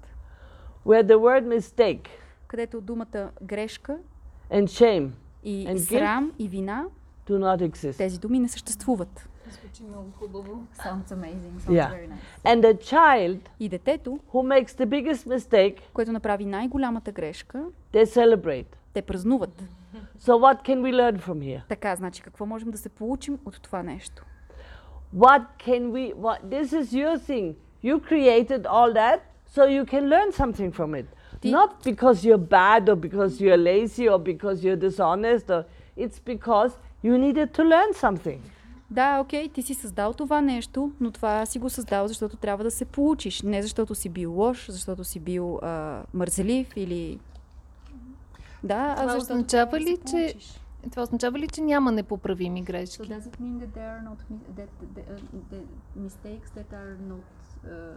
[0.86, 2.08] where the word mistake
[2.48, 3.98] където думата грешка
[4.52, 5.10] and shame
[5.44, 5.98] и And guilt?
[6.00, 6.86] срам и вина,
[7.30, 7.98] do not exist.
[7.98, 9.30] тези думи не съществуват.
[9.52, 10.64] Звучи много хубаво.
[10.78, 11.92] Sounds amazing, sounds Yeah.
[11.92, 12.56] very nice.
[12.56, 18.06] And the child И детето, who makes the biggest mistake, което направи най-голямата грешка, they
[18.06, 18.76] celebrate.
[18.94, 19.64] те празнуват.
[20.20, 21.62] So what can we learn from here?
[21.70, 24.26] Така, значи какво можем да се получим от това нещо?
[25.25, 27.47] What can we what this is your thing.
[27.83, 29.19] You created all that
[29.55, 31.07] so you can learn something from it.
[31.41, 35.62] Ti- Not because you're bad or because you're lazy or because you're dishonest or
[35.97, 38.41] it's because you needed to learn something.
[38.91, 42.71] Да, окей, ти си създал това нещо, но това си го създал, защото трябва да
[42.71, 43.43] се получиш.
[43.43, 47.19] Не защото си бил лош, защото си бил а, мързелив или...
[48.62, 50.61] Да, а Това защото означава трябва да ли, се че- получиш.
[50.91, 53.10] Това означава ли, че няма непоправими So грешки?
[53.10, 54.17] does it mean that there are not
[54.58, 55.19] that the, uh,
[55.52, 55.62] the
[55.96, 57.28] mistakes that are not
[57.65, 57.96] uh,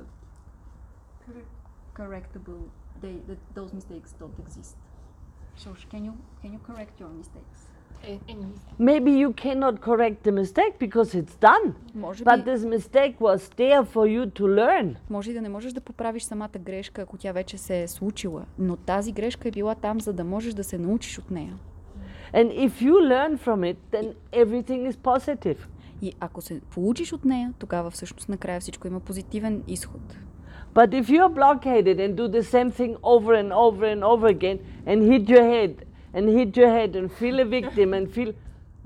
[1.94, 2.60] correctable,
[3.02, 4.76] they that those mistakes don't exist?
[5.62, 7.58] So sh- can you can you correct your mistakes?
[8.04, 8.36] Е, е,
[8.80, 11.72] Maybe you cannot correct the mistake because it's done.
[11.94, 14.96] Може би, But this mistake was there for you to learn.
[15.10, 18.44] може и да не можеш да поправиш самата грешка, ако тя вече се е случила,
[18.58, 21.58] но тази грешка е била там, за да можеш да се научиш от нея.
[22.33, 25.57] And if you learn from it, then everything is positive.
[26.01, 30.17] И ако се получиш от нея, тогава всъщност накрая всичко има позитивен изход.
[30.73, 34.57] But if you're blockaded and do the same thing over and over and over again
[34.87, 35.73] and hit your head
[36.15, 38.31] and hit your head and feel a victim and feel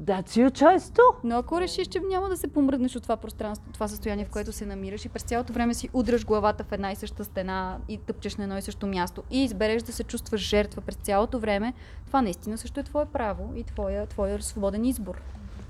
[0.05, 1.15] that's your choice too.
[1.25, 4.53] Но ако решиш, че няма да се помръднеш от това пространство, това състояние, в което
[4.53, 7.99] се намираш и през цялото време си удръш главата в една и съща стена и
[7.99, 11.73] тъпчеш на едно и също място и избереш да се чувстваш жертва през цялото време,
[12.07, 15.23] това наистина също е твое право и твоя, твоя свободен избор.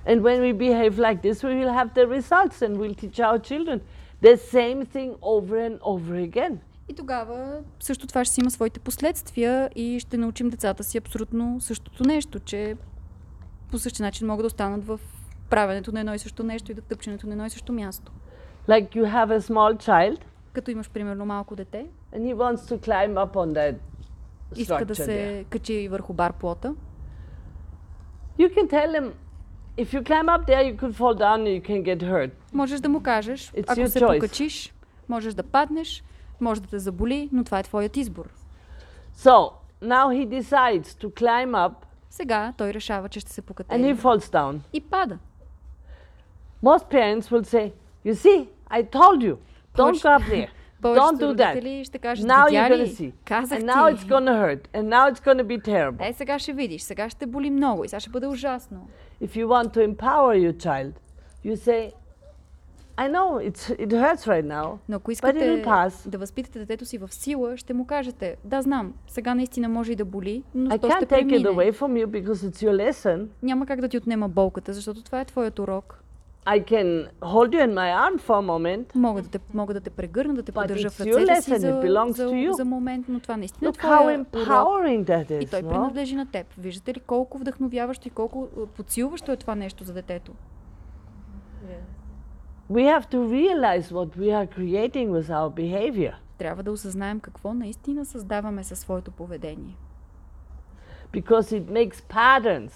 [0.07, 3.39] And when we behave like this, we will have the results and we'll teach our
[3.51, 3.81] children
[4.23, 6.57] the same thing over and over again.
[6.89, 11.61] И тогава също това ще си има своите последствия и ще научим децата си абсолютно
[11.61, 12.77] същото нещо, че
[13.71, 15.01] по същия начин могат да останат в
[15.51, 18.13] правенето на едно и също нещо и да тъпченето на едно и също място.
[18.69, 20.19] Like you have a small child
[20.53, 23.77] Като имаш примерно малко дете, and he wants to climb up on that
[24.57, 25.05] иска да structure there.
[25.05, 26.75] се качи върху бар плота.
[28.39, 29.13] You can tell him
[29.77, 32.31] if you climb up there, you could fall down and you can get hurt.
[32.53, 34.21] Можеш да му кажеш, It's ако се choice.
[34.21, 34.75] покачиш,
[35.09, 36.05] можеш да паднеш,
[36.41, 38.29] може да те заболи, но това е твоят избор.
[39.17, 39.51] So
[39.83, 41.73] now he decides to climb up
[42.10, 44.60] Сега той решава, че ще се and he покатери falls down.
[44.74, 45.18] и пада.
[46.64, 47.72] Most parents will say,
[48.06, 49.38] You see, I told you,
[49.76, 50.50] don't Повече- go up there.
[50.82, 51.50] Don't Повечето do that.
[51.54, 53.14] родители ще кажат, Now видя you're gonna ли, see.
[53.26, 54.08] казах And now it's ти.
[54.08, 54.68] gonna hurt.
[54.74, 56.10] And now it's gonna be terrible.
[56.10, 58.88] Е, сега ще видиш, сега ще боли много и сега ще бъде ужасно.
[59.22, 60.92] If you want to empower your child,
[61.46, 61.92] you say,
[63.01, 65.63] I know it's, it hurts right now, Но ако but искате
[66.07, 69.97] да възпитате детето си в сила, ще му кажете, да, знам, сега наистина може и
[69.97, 71.49] да боли, но I то ще can't take it премине.
[71.49, 73.27] away from you because it's your lesson.
[73.43, 76.03] Няма как да ти отнема болката, защото това е твоят урок.
[76.47, 78.95] I can hold you in my arm for a moment.
[78.95, 82.53] Мога да те, мога да те прегърна, да те поддържа в ръцете си за, за,
[82.53, 84.27] за момент, но това наистина е Look how твоя урок.
[84.29, 85.51] empowering that И is.
[85.51, 85.69] той no?
[85.69, 86.47] принадлежи на теб.
[86.59, 90.33] Виждате ли колко вдъхновяващо и колко а, подсилващо е това нещо за детето?
[92.71, 97.55] We have to realize what we are creating with our behavior Трябва да осъзнаем какво
[97.55, 99.77] наистина създаваме със своето поведение.
[101.13, 102.73] because it makes patterns.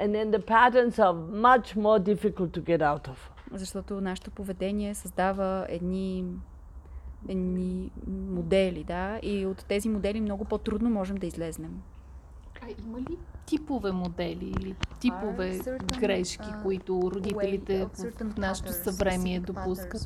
[0.00, 1.14] And then the patterns are
[1.48, 3.16] much more difficult to get out of.
[3.52, 6.24] Защото нашето поведение създава едни,
[7.28, 11.82] едни модели, да, и от тези модели много по-трудно можем да излезнем.
[12.68, 15.60] А има ли типове модели или типове
[16.00, 17.88] грешки, uh, които родителите
[18.20, 20.00] в нашето съвремие допускат?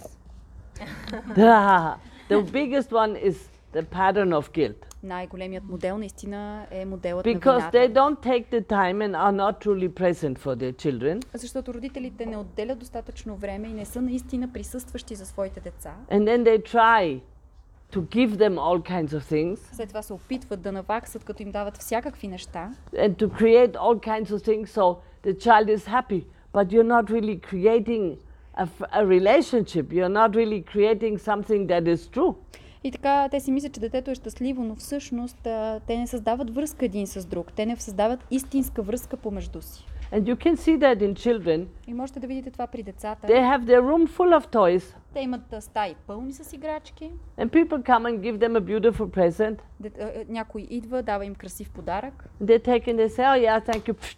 [1.35, 1.97] the,
[2.29, 3.37] the biggest one is
[3.74, 4.86] the pattern of guilt.
[5.04, 8.00] Най-големият модел наистина е моделът на Because they вината.
[8.00, 11.24] don't take the time and are not truly present for their children.
[11.34, 15.94] Защото родителите не отделят достатъчно време и не са наистина присъстващи за своите деца.
[16.12, 17.20] And then they try
[17.94, 21.52] to give them all kinds of things След това се опитват да наваксат, като им
[21.52, 22.72] дават всякакви неща.
[22.94, 26.26] and to create all kinds of things so the child is happy.
[26.54, 28.04] But you're not really creating
[28.58, 29.86] a, f- a relationship.
[29.92, 32.34] You're not really creating something that is true.
[32.85, 36.55] И така те си мислят, че детето е щастливо, но всъщност а, те не създават
[36.55, 37.53] връзка един с друг.
[37.53, 39.87] Те не създават истинска връзка помежду си.
[40.13, 41.67] And you can see that in children.
[41.87, 43.27] И можете да видите това при децата.
[43.27, 47.11] They have their room full of toys, Те имат стаи пълни с играчки.
[47.39, 49.59] and people come and give them a beautiful present.
[49.81, 52.25] Дет, някой идва, дава им красив подарък.
[52.43, 54.17] They take and they say, Oh, yeah, thank you.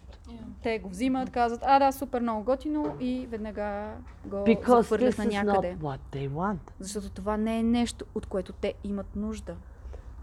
[0.63, 3.91] Те го взимат, казват, а да, супер много готино и веднага
[4.25, 5.77] го захвърлят на някъде.
[6.79, 9.55] Защото това не е нещо, от което те имат нужда.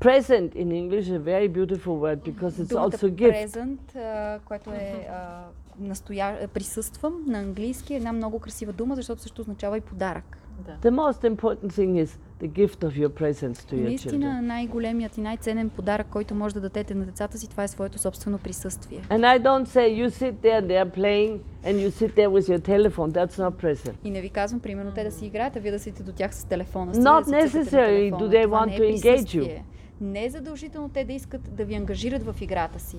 [0.01, 3.47] Present in English is a very beautiful word because it's Думата also gift.
[3.47, 5.45] present, а, което е а,
[5.81, 6.49] настоя...
[6.49, 10.37] присъствам на английски, е една много красива дума, защото също означава и подарък.
[10.83, 12.11] The most important thing is
[12.43, 13.89] the gift of your presence to your children.
[13.89, 17.99] Наистина най-големият и най-ценен подарък, който може да дадете на децата си, това е своето
[17.99, 19.01] собствено присъствие.
[19.09, 22.59] And I don't say you sit there, they're playing, and you sit there with your
[22.59, 23.13] telephone.
[23.13, 23.95] That's not present.
[24.05, 26.35] И не ви казвам, примерно, те да си играят, а вие да седите до тях
[26.35, 27.01] с телефона си.
[27.01, 28.23] Not да се на телефона.
[28.23, 29.13] Do they Това want не е to engage you?
[29.13, 29.65] присъствие.
[30.01, 32.97] Не е задължително те да искат да ви ангажират в играта си,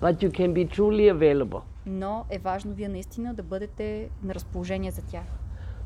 [0.00, 1.60] But you can be truly available.
[1.86, 5.24] но е важно вие наистина да бъдете на разположение за тях.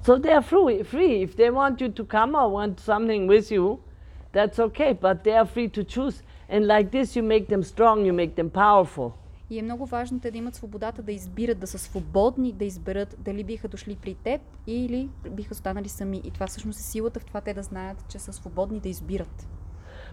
[0.04, 0.84] So they are free.
[0.84, 1.26] free.
[1.26, 3.78] If they want you to come or want something with you,
[4.36, 4.92] that's okay.
[4.94, 6.16] But they are free to choose.
[6.50, 9.12] And like this, you make them strong, you make them powerful.
[9.50, 13.16] И е много важно те да имат свободата да избират, да са свободни да изберат
[13.18, 16.20] дали биха дошли при теб или биха останали сами.
[16.24, 19.48] И това всъщност е силата в това те да знаят, че са свободни да избират.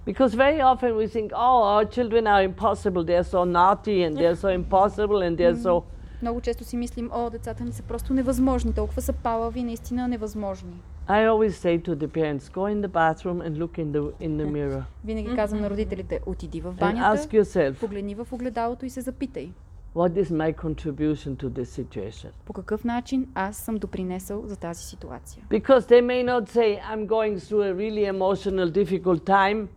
[0.07, 3.03] Because very often we think, oh, our children are impossible.
[3.05, 5.83] They're so naughty and they're so impossible and they're so.
[6.23, 10.73] Много често си мислим, о, децата ни са просто невъзможни, толкова са палави, наистина невъзможни.
[11.09, 14.37] I always say to the parents, go in the bathroom and look in the in
[14.39, 18.87] the mirror Винаги казвам на родителите, отиди в and банята, ask yourself, погледни в огледалото
[18.87, 19.51] и се запитай.
[19.95, 22.31] what is my contribution to this situation?
[22.45, 25.45] По какъв начин аз съм допринесъл за тази ситуация?
[25.51, 29.69] Because they may not say, I'm going through a really emotional, difficult time,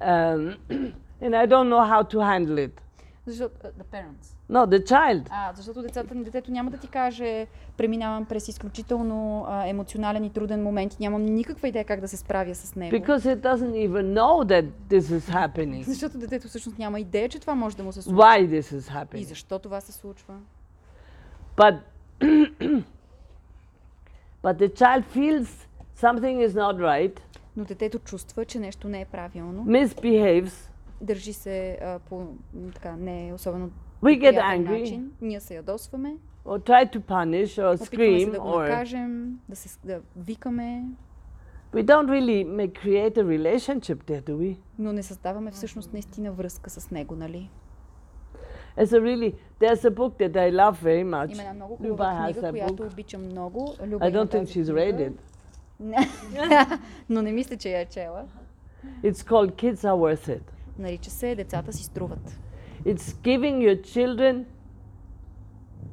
[0.00, 0.56] um,
[1.22, 2.80] and I don't know how to handle it.
[3.26, 4.36] Защото, uh, the parents.
[4.50, 5.26] No, the child.
[5.30, 10.62] А, защото децата, детето няма да ти каже, преминавам през изключително а, емоционален и труден
[10.62, 12.96] момент и нямам никаква идея как да се справя с него.
[12.96, 15.82] Because it doesn't even know that this is happening.
[15.88, 18.16] Защото детето всъщност няма идея, че това може да му се случи.
[18.16, 19.28] Why this is И happening.
[19.28, 20.34] защо това се случва?
[21.56, 21.78] But
[24.42, 25.48] but the child feels
[26.00, 27.20] something is not right,
[27.56, 29.64] Но детето чувства, че нещо не е правилно.
[29.64, 32.26] misbehaves, Държи се а, по
[32.74, 33.70] така не особено
[34.02, 35.12] we get angry начин.
[35.20, 36.16] Ние се ядосваме.
[36.44, 40.00] or try to punish or Опитваме се scream да го or накажем, да, се, да
[40.16, 40.84] викаме,
[41.74, 44.56] we don't really make, create a relationship there, do we?
[44.78, 47.50] но не създаваме всъщност наистина връзка с него, нали?
[48.78, 51.32] It's a really there's a book that I love very much.
[51.32, 53.74] Има една много хубава книга, която обичам много.
[53.86, 54.80] Люба I има don't think тази she's книга.
[54.80, 55.12] read it.
[57.09, 58.23] но не мисля, че я е чела.
[59.03, 60.41] It's called Kids Are Worth It.
[60.79, 62.39] Нарича се Децата си струват.
[62.85, 64.45] It's giving your children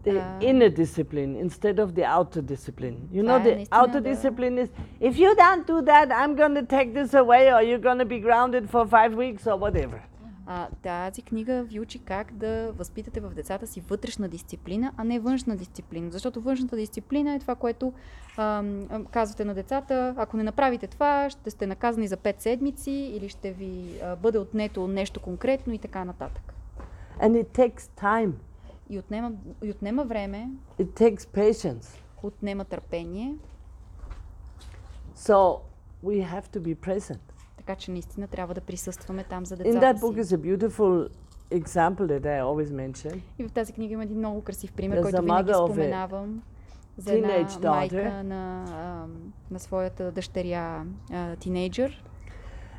[0.04, 0.40] the Ah.
[0.42, 2.96] inner discipline instead of the outer discipline.
[3.12, 4.68] You know, Това е the наистина outer да- discipline is
[5.00, 8.11] if you don't do that, I'm going to take this away, or you're going to
[8.16, 9.98] be grounded for five weeks, or whatever.
[10.45, 15.19] А, тази книга ви учи как да възпитате в децата си вътрешна дисциплина, а не
[15.19, 16.11] външна дисциплина.
[16.11, 17.93] Защото външната дисциплина е това, което
[18.37, 23.29] ам, казвате на децата, ако не направите това, ще сте наказани за 5 седмици или
[23.29, 26.53] ще ви а, бъде отнето нещо конкретно и така нататък.
[27.21, 28.31] And it takes time,
[28.89, 29.31] И отнема,
[29.63, 31.97] и отнема време, it takes patience.
[32.23, 33.35] отнема търпение,
[35.17, 35.59] So
[36.05, 37.32] we have to be present.
[37.66, 40.36] Така че наистина трябва да присъстваме там за In that децата book си.
[40.36, 41.09] is a beautiful
[41.51, 43.20] example that I always mention.
[43.39, 46.41] И в тази книга има един много красив пример, There's който винаги споменавам.
[46.97, 48.66] За една майка на,
[49.51, 52.03] на своята дъщеря а, тинейджър.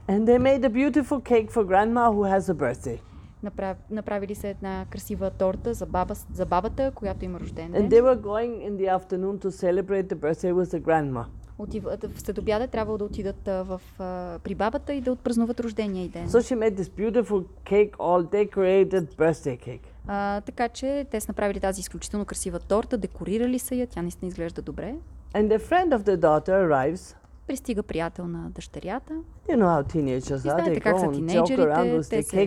[0.09, 3.01] And they made a beautiful cake for grandma who has a birthday.
[3.43, 7.91] Направ, направили се една красива торта за, баба, за бабата, която има рожден And ден.
[7.91, 11.25] they were going in the afternoon to celebrate the birthday with the grandma.
[11.59, 16.05] Отиват, в следобяда трябвало да отидат а, в, а, при бабата и да отпразнуват рождения
[16.05, 16.29] й ден.
[16.29, 19.81] So she made this beautiful cake, all decorated birthday cake.
[20.07, 24.29] А, така че те са направили тази изключително красива торта, декорирали са я, тя наистина
[24.29, 24.95] изглежда добре.
[25.35, 27.17] And the friend of the daughter arrives.
[27.47, 29.13] Пристига приятел на дъщерята,
[29.49, 30.37] You know how teenagers are.
[30.37, 32.43] знаете как са тинейджерите, те се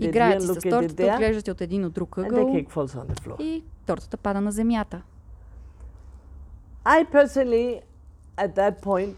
[0.00, 2.64] играят с тортата, отглеждат от един от друг ъгъл
[3.38, 5.02] и тортата пада на земята.
[6.84, 7.80] I personally,
[8.36, 9.14] at that point,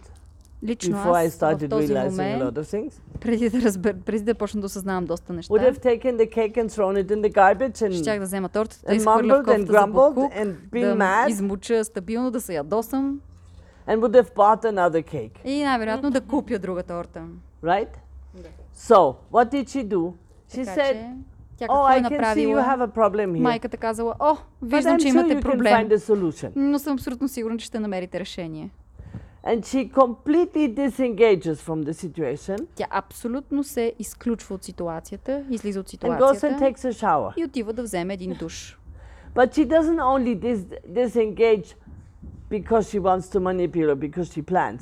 [0.64, 3.62] Лично before I аз в started този realizing a момент, lot of things, преди да,
[3.62, 7.04] разбер, преди да почна да осъзнавам доста неща, would have taken the cake and thrown
[7.04, 9.44] it in the garbage щях and, да взема тортата, да and изхвърля в mumbled and
[9.44, 13.20] кофта за grumbled буклук, and да been mad измуча стабилно, да се ядосам
[13.88, 17.22] and would have bought another cake, и най-вероятно да купя друга торта.
[17.64, 17.88] right?
[18.76, 20.12] So, what did she do?
[20.52, 21.10] She Така said, че,
[21.56, 22.62] тя Oh, какво I е can see you направила?
[22.62, 23.40] have a problem here.
[23.40, 26.52] Майката казала, о, But виждам, I'm че sure имате you can проблем, find a solution.
[26.56, 28.70] но съм абсолютно сигурна, че ще намерите решение.
[29.43, 35.87] And she completely disengages from the situation Тя абсолютно се изключва от ситуацията, излиза от
[35.87, 37.33] and goes and ситуацията takes a shower.
[37.37, 38.79] и отива да вземе един душ.
[39.35, 41.75] But she doesn't only dis- disengage
[42.49, 44.81] because she wants to manipulate, because she plans.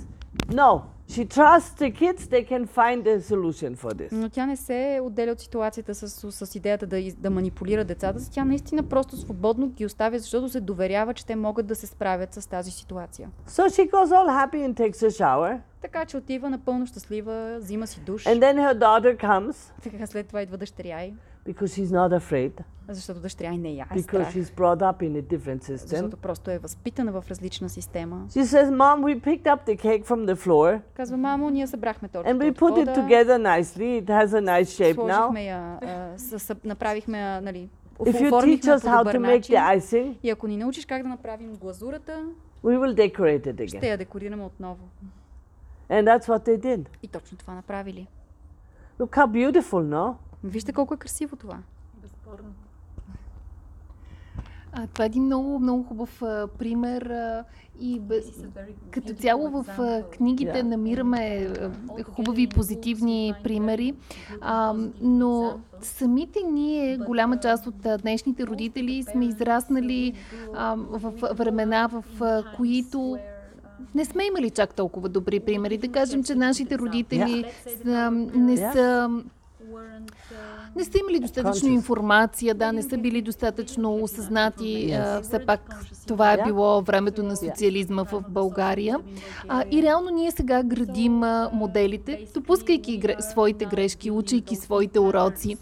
[0.53, 0.81] No,
[1.12, 4.08] she trusts the kids, they can find a solution for this.
[4.12, 8.30] Но тя не се отделя от ситуацията с, с идеята да, да манипулира децата си.
[8.30, 12.34] Тя наистина просто свободно ги оставя, защото се доверява, че те могат да се справят
[12.34, 13.28] с тази ситуация.
[13.48, 15.58] So she goes all happy and takes a shower.
[15.80, 18.24] Така че отива напълно щастлива, взима си душ.
[18.24, 21.14] And then her daughter comes Така след това идва дъщеря й,
[21.45, 22.51] because she's not afraid,
[22.89, 24.33] защото дъщеря й не я е because страх.
[24.33, 25.75] she's brought up in a different system.
[25.75, 28.25] Защото просто е възпитана в различна система.
[28.29, 32.07] She says, Mom, we picked up the cake from the floor Казва, мамо, ние събрахме
[32.07, 34.03] тортата and we от put it пода, together nicely.
[34.03, 35.15] It has a nice shape now.
[35.17, 37.69] сложихме я, а, с, с, направихме я, нали,
[37.99, 39.55] If you оформихме teach я us по how добър to make начин.
[39.55, 42.25] the icing, И ако ни научиш как да направим глазурата,
[42.63, 43.89] we will decorate it ще again.
[43.89, 44.89] я декорираме отново.
[45.89, 46.85] And that's what they did.
[47.03, 48.07] И точно това направили.
[48.99, 50.13] Look how beautiful, no?
[50.44, 51.58] Вижте колко е красиво това.
[54.74, 57.44] А, това е един много, много хубав а, пример а,
[57.80, 58.22] и бе,
[58.90, 60.62] като цяло в а, книгите Yeah.
[60.62, 61.70] намираме а,
[62.04, 63.94] хубави позитивни примери,
[64.40, 70.14] а, но самите ние, голяма част от а, днешните родители, сме израснали
[70.54, 73.18] а, в времена, в а, които
[73.94, 75.78] не сме имали чак толкова добри примери.
[75.78, 77.44] Да кажем, че нашите родители
[77.84, 78.72] са, не Yeah.
[78.72, 79.10] са
[80.76, 84.98] не са имали достатъчно информация, да, не са били достатъчно осъзнати.
[85.22, 88.98] Все пак това е било времето на социализма в България.
[89.70, 95.56] И реално ние сега градим моделите, допускайки гре, своите грешки, учейки своите уроци.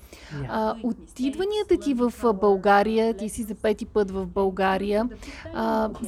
[0.82, 5.08] Отидванията ти в а, България, ти си за пети път в България,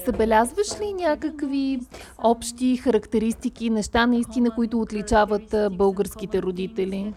[0.07, 1.81] забелязваш ли някакви
[2.19, 7.15] общи характеристики, неща наистина, които отличават българските родители?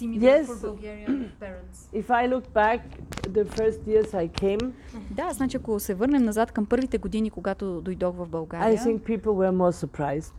[0.00, 0.46] Yes.
[0.46, 1.88] for Bulgarian parents.
[1.94, 2.80] If I look back,
[3.28, 4.70] the first years I came,
[5.10, 8.98] Да, значи ако се върнем назад към първите години, когато дойдох в I България, think
[8.98, 10.32] people were more surprised.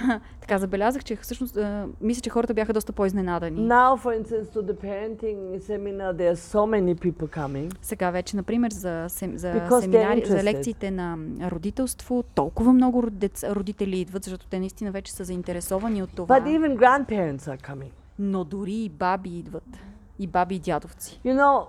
[0.40, 3.60] така забелязах, че всъщност а, мисля, че хората бяха доста по-изненадани.
[3.60, 7.74] Now, for instance, to the parenting seminar, there are so many people coming.
[7.82, 11.18] Сега вече, например, за, сем, за, семинари, за лекциите на
[11.50, 16.40] родителство, толкова много родец- родители идват, защото те наистина вече са заинтересовани от това.
[16.40, 17.90] But even grandparents are coming.
[18.18, 19.78] Но дори и баби идват.
[20.18, 21.20] И баби и дядовци.
[21.24, 21.66] You know,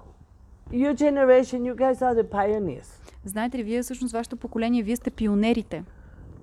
[0.71, 3.01] your generation, you guys are the pioneers.
[3.25, 5.83] Знаете ли, вие всъщност, вашето поколение, вие сте пионерите.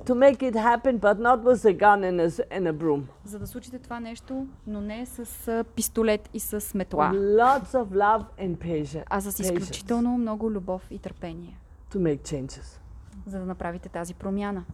[0.05, 2.29] To make it happen, but not with a gun and a,
[2.59, 3.03] and a broom.
[3.25, 8.25] За да случите това нещо, но не с пистолет и с метла, Lots of love
[8.41, 11.59] and patience а с изключително много любов и търпение,
[11.93, 12.81] to make changes.
[13.27, 14.65] за да направите тази промяна.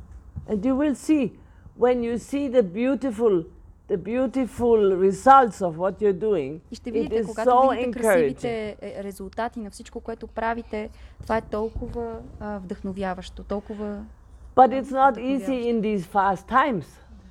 [0.48, 1.32] And you will see
[1.78, 3.44] when you see the beautiful,
[3.88, 4.78] the beautiful
[5.08, 6.60] results of what you're doing.
[6.70, 10.90] И ще видите, когато so видите красивите е, резултати на всичко, което правите,
[11.22, 14.04] това е толкова а, вдъхновяващо, толкова...
[14.56, 16.84] But it's not easy in these fast times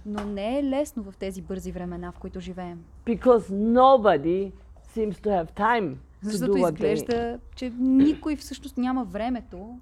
[0.06, 2.80] Но не е лесно в тези бързи времена, в които живеем.
[3.06, 4.52] because nobody
[4.96, 9.80] seems to have time to Защото do what they изглежда, че никой всъщност няма времето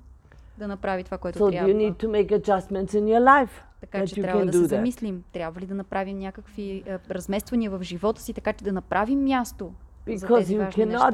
[0.58, 1.70] да направи това, което So трябва.
[1.70, 3.52] you need to make adjustments in your life
[3.82, 4.66] Така that че трябва да се that.
[4.66, 5.24] замислим.
[5.32, 9.74] Трябва ли да направим някакви е, размествания в живота си, така че да направим място
[10.08, 11.12] за Because тези you важни неща.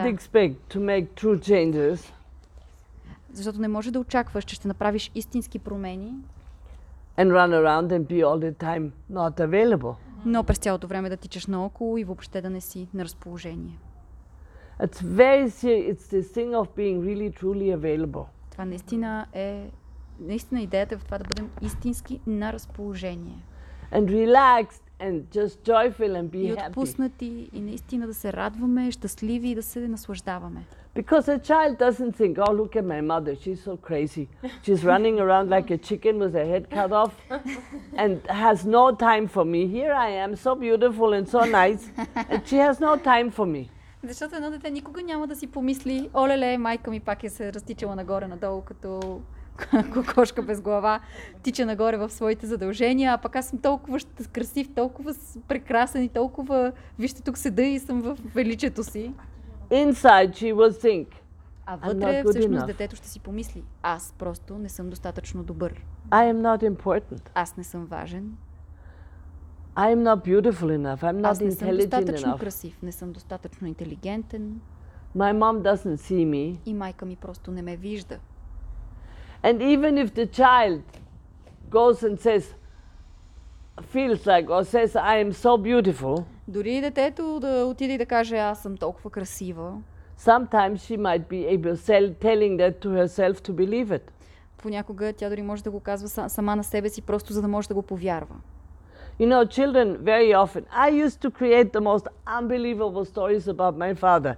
[3.33, 6.13] Защото не може да очакваш, че ще направиш истински промени,
[7.17, 9.95] and run around and be all the time not available.
[10.25, 13.77] но през цялото време да тичаш наоколо и въобще да не си на разположение.
[14.79, 15.93] It's very serious.
[15.93, 18.25] It's this thing of being really truly available.
[18.51, 19.71] Това наистина е
[20.21, 23.43] наистина идеята е в това да бъдем истински на разположение.
[23.93, 26.67] And relaxed and just joyful and И be happy.
[26.69, 30.65] отпуснати, и наистина да се радваме, щастливи и да се наслаждаваме.
[30.95, 34.25] Because a child doesn't think, oh, look at my mother, she's so crazy.
[34.63, 37.13] She's running around like a chicken with her head cut off
[38.03, 38.13] and
[38.43, 39.61] has no time for me.
[39.77, 41.83] Here I am, so beautiful and so nice,
[42.31, 43.69] and she has no time for me.
[44.03, 47.95] Защото едно дете никога няма да си помисли, олеле, майка ми пак е се разтичала
[47.95, 49.21] нагоре-надолу, като
[49.93, 50.99] кокошка без глава,
[51.43, 53.99] тича нагоре в своите задължения, а пък аз съм толкова
[54.33, 55.13] красив, толкова
[55.47, 59.13] прекрасен и толкова, вижте тук седа и съм в величието си.
[59.69, 61.07] Inside, she will think,
[61.65, 62.65] А вътре всъщност enough.
[62.65, 67.29] детето ще си помисли, аз просто не съм достатъчно добър, I am not important.
[67.35, 68.37] аз не съм важен,
[69.75, 71.01] I am not beautiful enough.
[71.01, 72.39] I'm not аз не съм достатъчно enough.
[72.39, 74.61] красив, не съм достатъчно интелигентен
[75.17, 76.57] My mom doesn't see me.
[76.65, 78.19] и майка ми просто не ме вижда.
[79.43, 80.81] And even if the child
[81.69, 82.43] goes and says,
[83.93, 88.37] feels like, or says, I am so beautiful, Дори детето да отиде и да каже,
[88.37, 89.73] аз съм толкова красива,
[90.19, 91.75] sometimes she might be able
[92.21, 94.11] telling that to herself to believe it.
[94.57, 97.47] понякога тя дори може да го казва са- сама на себе си, просто за да
[97.47, 98.35] може да го повярва.
[99.19, 102.05] You know, children very often, I used to create the most
[102.39, 104.33] unbelievable stories about my father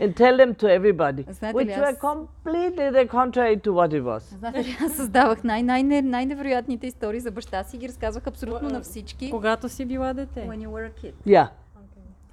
[0.00, 3.90] and tell them to everybody, Знаете ли, which were аз- completely the contrary to what
[3.90, 4.18] it was.
[4.38, 8.80] Знаете ли, аз създавах най- най- най-невероятните истории за баща си, ги разказвах абсолютно на
[8.80, 9.30] всички.
[9.30, 10.40] Когато си била дете.
[10.40, 11.12] When you were a kid.
[11.26, 11.48] Yeah.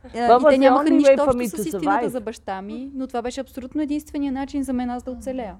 [0.06, 1.60] Е, That И was те the нямаха only нищо way for общо me с to
[1.60, 2.08] истината survive.
[2.08, 5.56] за баща ми, но това беше абсолютно единствения начин за мен аз да оцеля.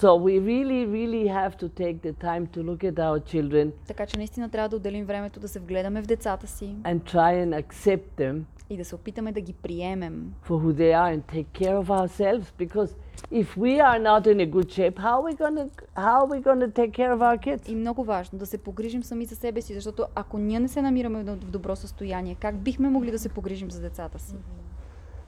[0.00, 4.06] So we really, really have to take the time to look at our children Така
[4.06, 7.62] че наистина трябва да отделим времето да се вгледаме в децата си and try and
[7.62, 10.34] accept them и да се опитаме да ги приемем.
[10.48, 12.44] for who they are and take care of ourselves.
[12.58, 12.94] Because
[13.32, 16.40] if we are not in a good shape, how are we gonna how are we
[16.48, 17.68] gonna take care of our kids?
[17.70, 20.82] И много важно да се погрижим сами за себе си, защото ако ние не се
[20.82, 24.34] намираме в добро състояние, как бихме могли да се погрижим за децата си?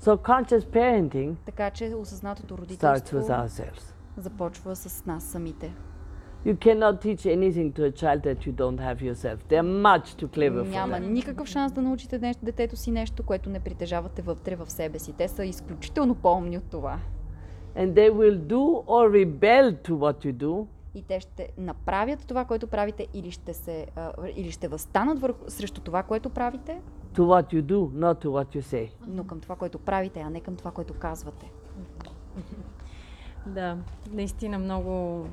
[0.03, 4.02] So conscious parenting Така че осъзнатото starts родителство with ourselves.
[4.17, 5.75] Започва с нас самите.
[6.47, 9.37] You cannot teach anything to a child that you don't have yourself.
[9.49, 11.07] They're much too clever for Няма that.
[11.11, 15.13] никакъв шанс да научите нещо, детето си нещо, което не притежавате вътре в себе си.
[15.13, 16.99] Те са изключително по-умни от това.
[17.77, 22.45] And they will do or rebel to what you do И те ще направят това,
[22.45, 26.81] което правите, или ще, се, а, или ще възстанат върху, срещу това, което правите,
[27.15, 28.91] to what you do, not to what you say.
[29.07, 31.51] но към това, което правите, а не към това, което казвате.
[33.47, 33.77] Да,
[34.13, 35.27] наистина много,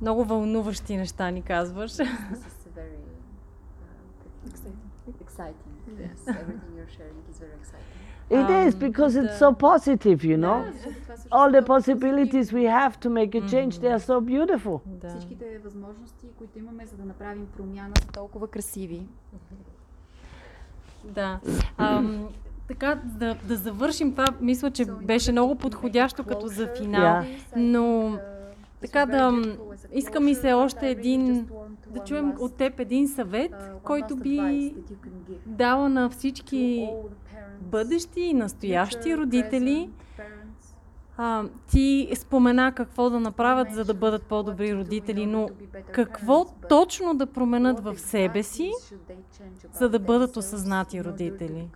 [0.00, 1.92] много вълнуващи неща ни казваш.
[1.92, 3.00] This is very
[5.08, 5.74] uh, exciting.
[5.98, 7.90] Yes, everything you're sharing is very exciting.
[8.30, 10.58] It is Um, because it's so positive, you know.
[11.36, 14.80] All the possibilities we have to make a change, they are so beautiful.
[15.08, 19.06] Всичките възможности, които имаме за да направим промяна, са толкова красиви.
[21.04, 21.40] Да.
[22.70, 27.24] Така, да, да завършим това, мисля, че беше много подходящо като за финал.
[27.56, 28.18] Но
[28.80, 29.46] така да м,
[29.92, 31.48] иска ми се още един,
[31.90, 33.52] да чуем от теб един съвет,
[33.84, 34.74] който би
[35.46, 36.88] дала на всички
[37.60, 39.90] бъдещи и настоящи родители.
[41.22, 45.48] А, ти спомена какво да направят, за да бъдат по-добри родители, но
[45.92, 48.72] какво точно да променят в себе си,
[49.72, 51.68] за да бъдат осъзнати родители?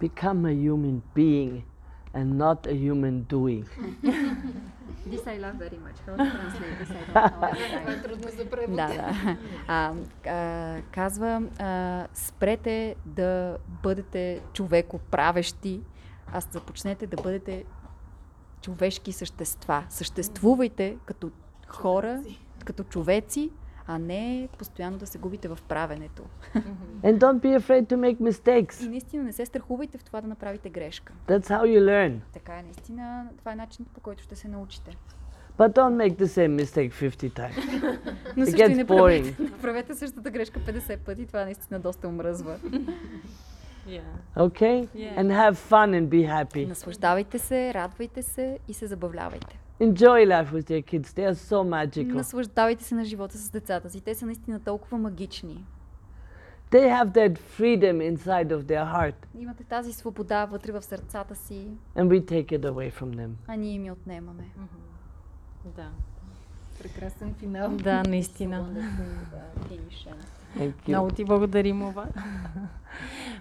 [0.00, 1.62] Become a human being
[2.14, 3.64] and not a human doing.
[5.12, 5.98] This I love very much.
[6.06, 6.90] How to translate this?
[6.90, 7.92] I don't know.
[7.98, 8.76] е трудно за превод.
[8.76, 9.36] Да, да.
[9.68, 9.92] А,
[10.26, 15.80] а, казва, а, спрете да бъдете човекоправещи,
[16.32, 17.64] а започнете да бъдете
[18.62, 19.84] човешки същества.
[19.88, 21.30] Съществувайте като
[21.68, 22.22] хора,
[22.64, 23.50] като човеци,
[23.86, 26.22] а не постоянно да се губите в правенето.
[27.02, 28.86] And don't be afraid to make mistakes.
[28.86, 31.12] И наистина не се страхувайте в това да направите грешка.
[31.28, 32.18] That's how you learn.
[32.32, 34.96] Така е, наистина, това е начинът по който ще се научите.
[35.58, 37.56] But don't make the same mistake 50 times.
[38.36, 39.22] Но It също и gets не boring.
[39.36, 42.58] правете, не правете същата грешка 50 пъти, това наистина доста омръзва.
[44.36, 44.88] Okay?
[44.94, 45.20] Yeah.
[45.20, 46.66] And have fun and be happy.
[46.68, 49.58] Наслаждавайте се, радвайте се и се забавлявайте.
[49.80, 51.08] Enjoy life with your kids.
[51.14, 52.12] They are so magical.
[52.14, 54.00] Наслаждавайте се на живота с децата си.
[54.00, 55.64] Те са наистина толкова магични.
[56.70, 61.68] They have that freedom inside of their heart, Имате тази свобода вътре в сърцата си,
[61.96, 63.30] and we take it away from them.
[63.46, 64.44] а ние им я отнемаме.
[65.76, 65.88] Да.
[66.82, 67.70] Прекрасен финал.
[67.70, 68.66] Да, наистина.
[69.70, 70.14] Thank you.
[70.88, 72.06] Много ти благодарим, Ова.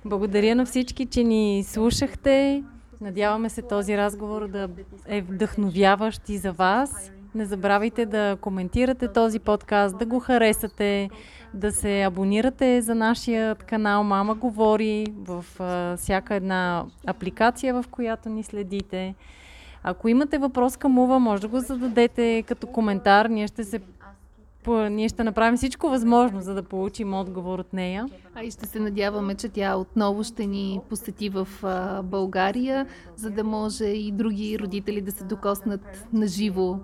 [0.06, 2.64] Благодаря на всички, че ни слушахте.
[3.02, 4.70] Надяваме се този разговор да
[5.08, 7.12] е вдъхновяващ и за вас.
[7.36, 11.10] Не забравяйте да коментирате този подкаст, да го харесате,
[11.54, 18.30] да се абонирате за нашия канал Мама говори в а, всяка една апликация, в която
[18.30, 19.16] ни следите.
[19.84, 23.26] Ако имате въпрос към Ува, може да го зададете като коментар.
[23.26, 23.80] Ние ще се
[24.68, 28.06] ние ще направим всичко възможно, за да получим отговор от нея.
[28.36, 31.48] А и ще се надяваме, че тя отново ще ни посети в
[32.04, 36.80] България, за да може и други родители да се докоснат на живо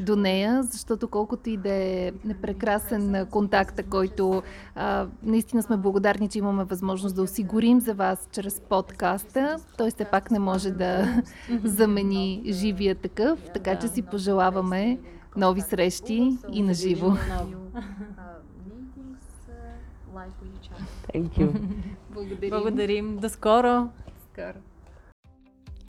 [0.00, 4.42] до нея, защото колкото и да е непрекрасен контакта, който
[4.74, 10.04] а, наистина сме благодарни, че имаме възможност да осигурим за вас чрез подкаста, той все
[10.04, 11.22] пак не може да
[11.64, 14.98] замени живия такъв, така че си пожелаваме
[15.36, 17.12] нови срещи и на живо.
[22.10, 22.50] Благодарим.
[22.50, 23.16] Благодарим.
[23.16, 23.88] До скоро!
[24.32, 24.54] Скоро.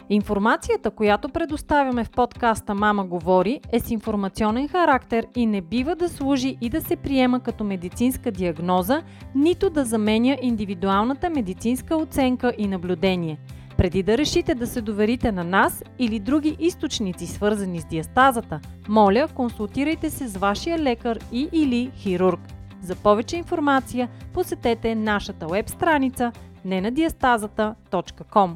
[0.10, 6.10] Информацията, която предоставяме в подкаста Мама говори, е с информационен характер и не бива да
[6.10, 9.02] служи и да се приема като медицинска диагноза,
[9.36, 13.38] нито да заменя индивидуалната медицинска оценка и наблюдение.
[13.82, 18.60] Преди да решите да се доверите на нас или други източници, свързани с диастазата,
[18.90, 22.40] моля, консултирайте се с вашия лекар и или хирург.
[22.82, 26.32] За повече информация посетете нашата веб страница
[26.68, 28.56] nenadiastazата.com.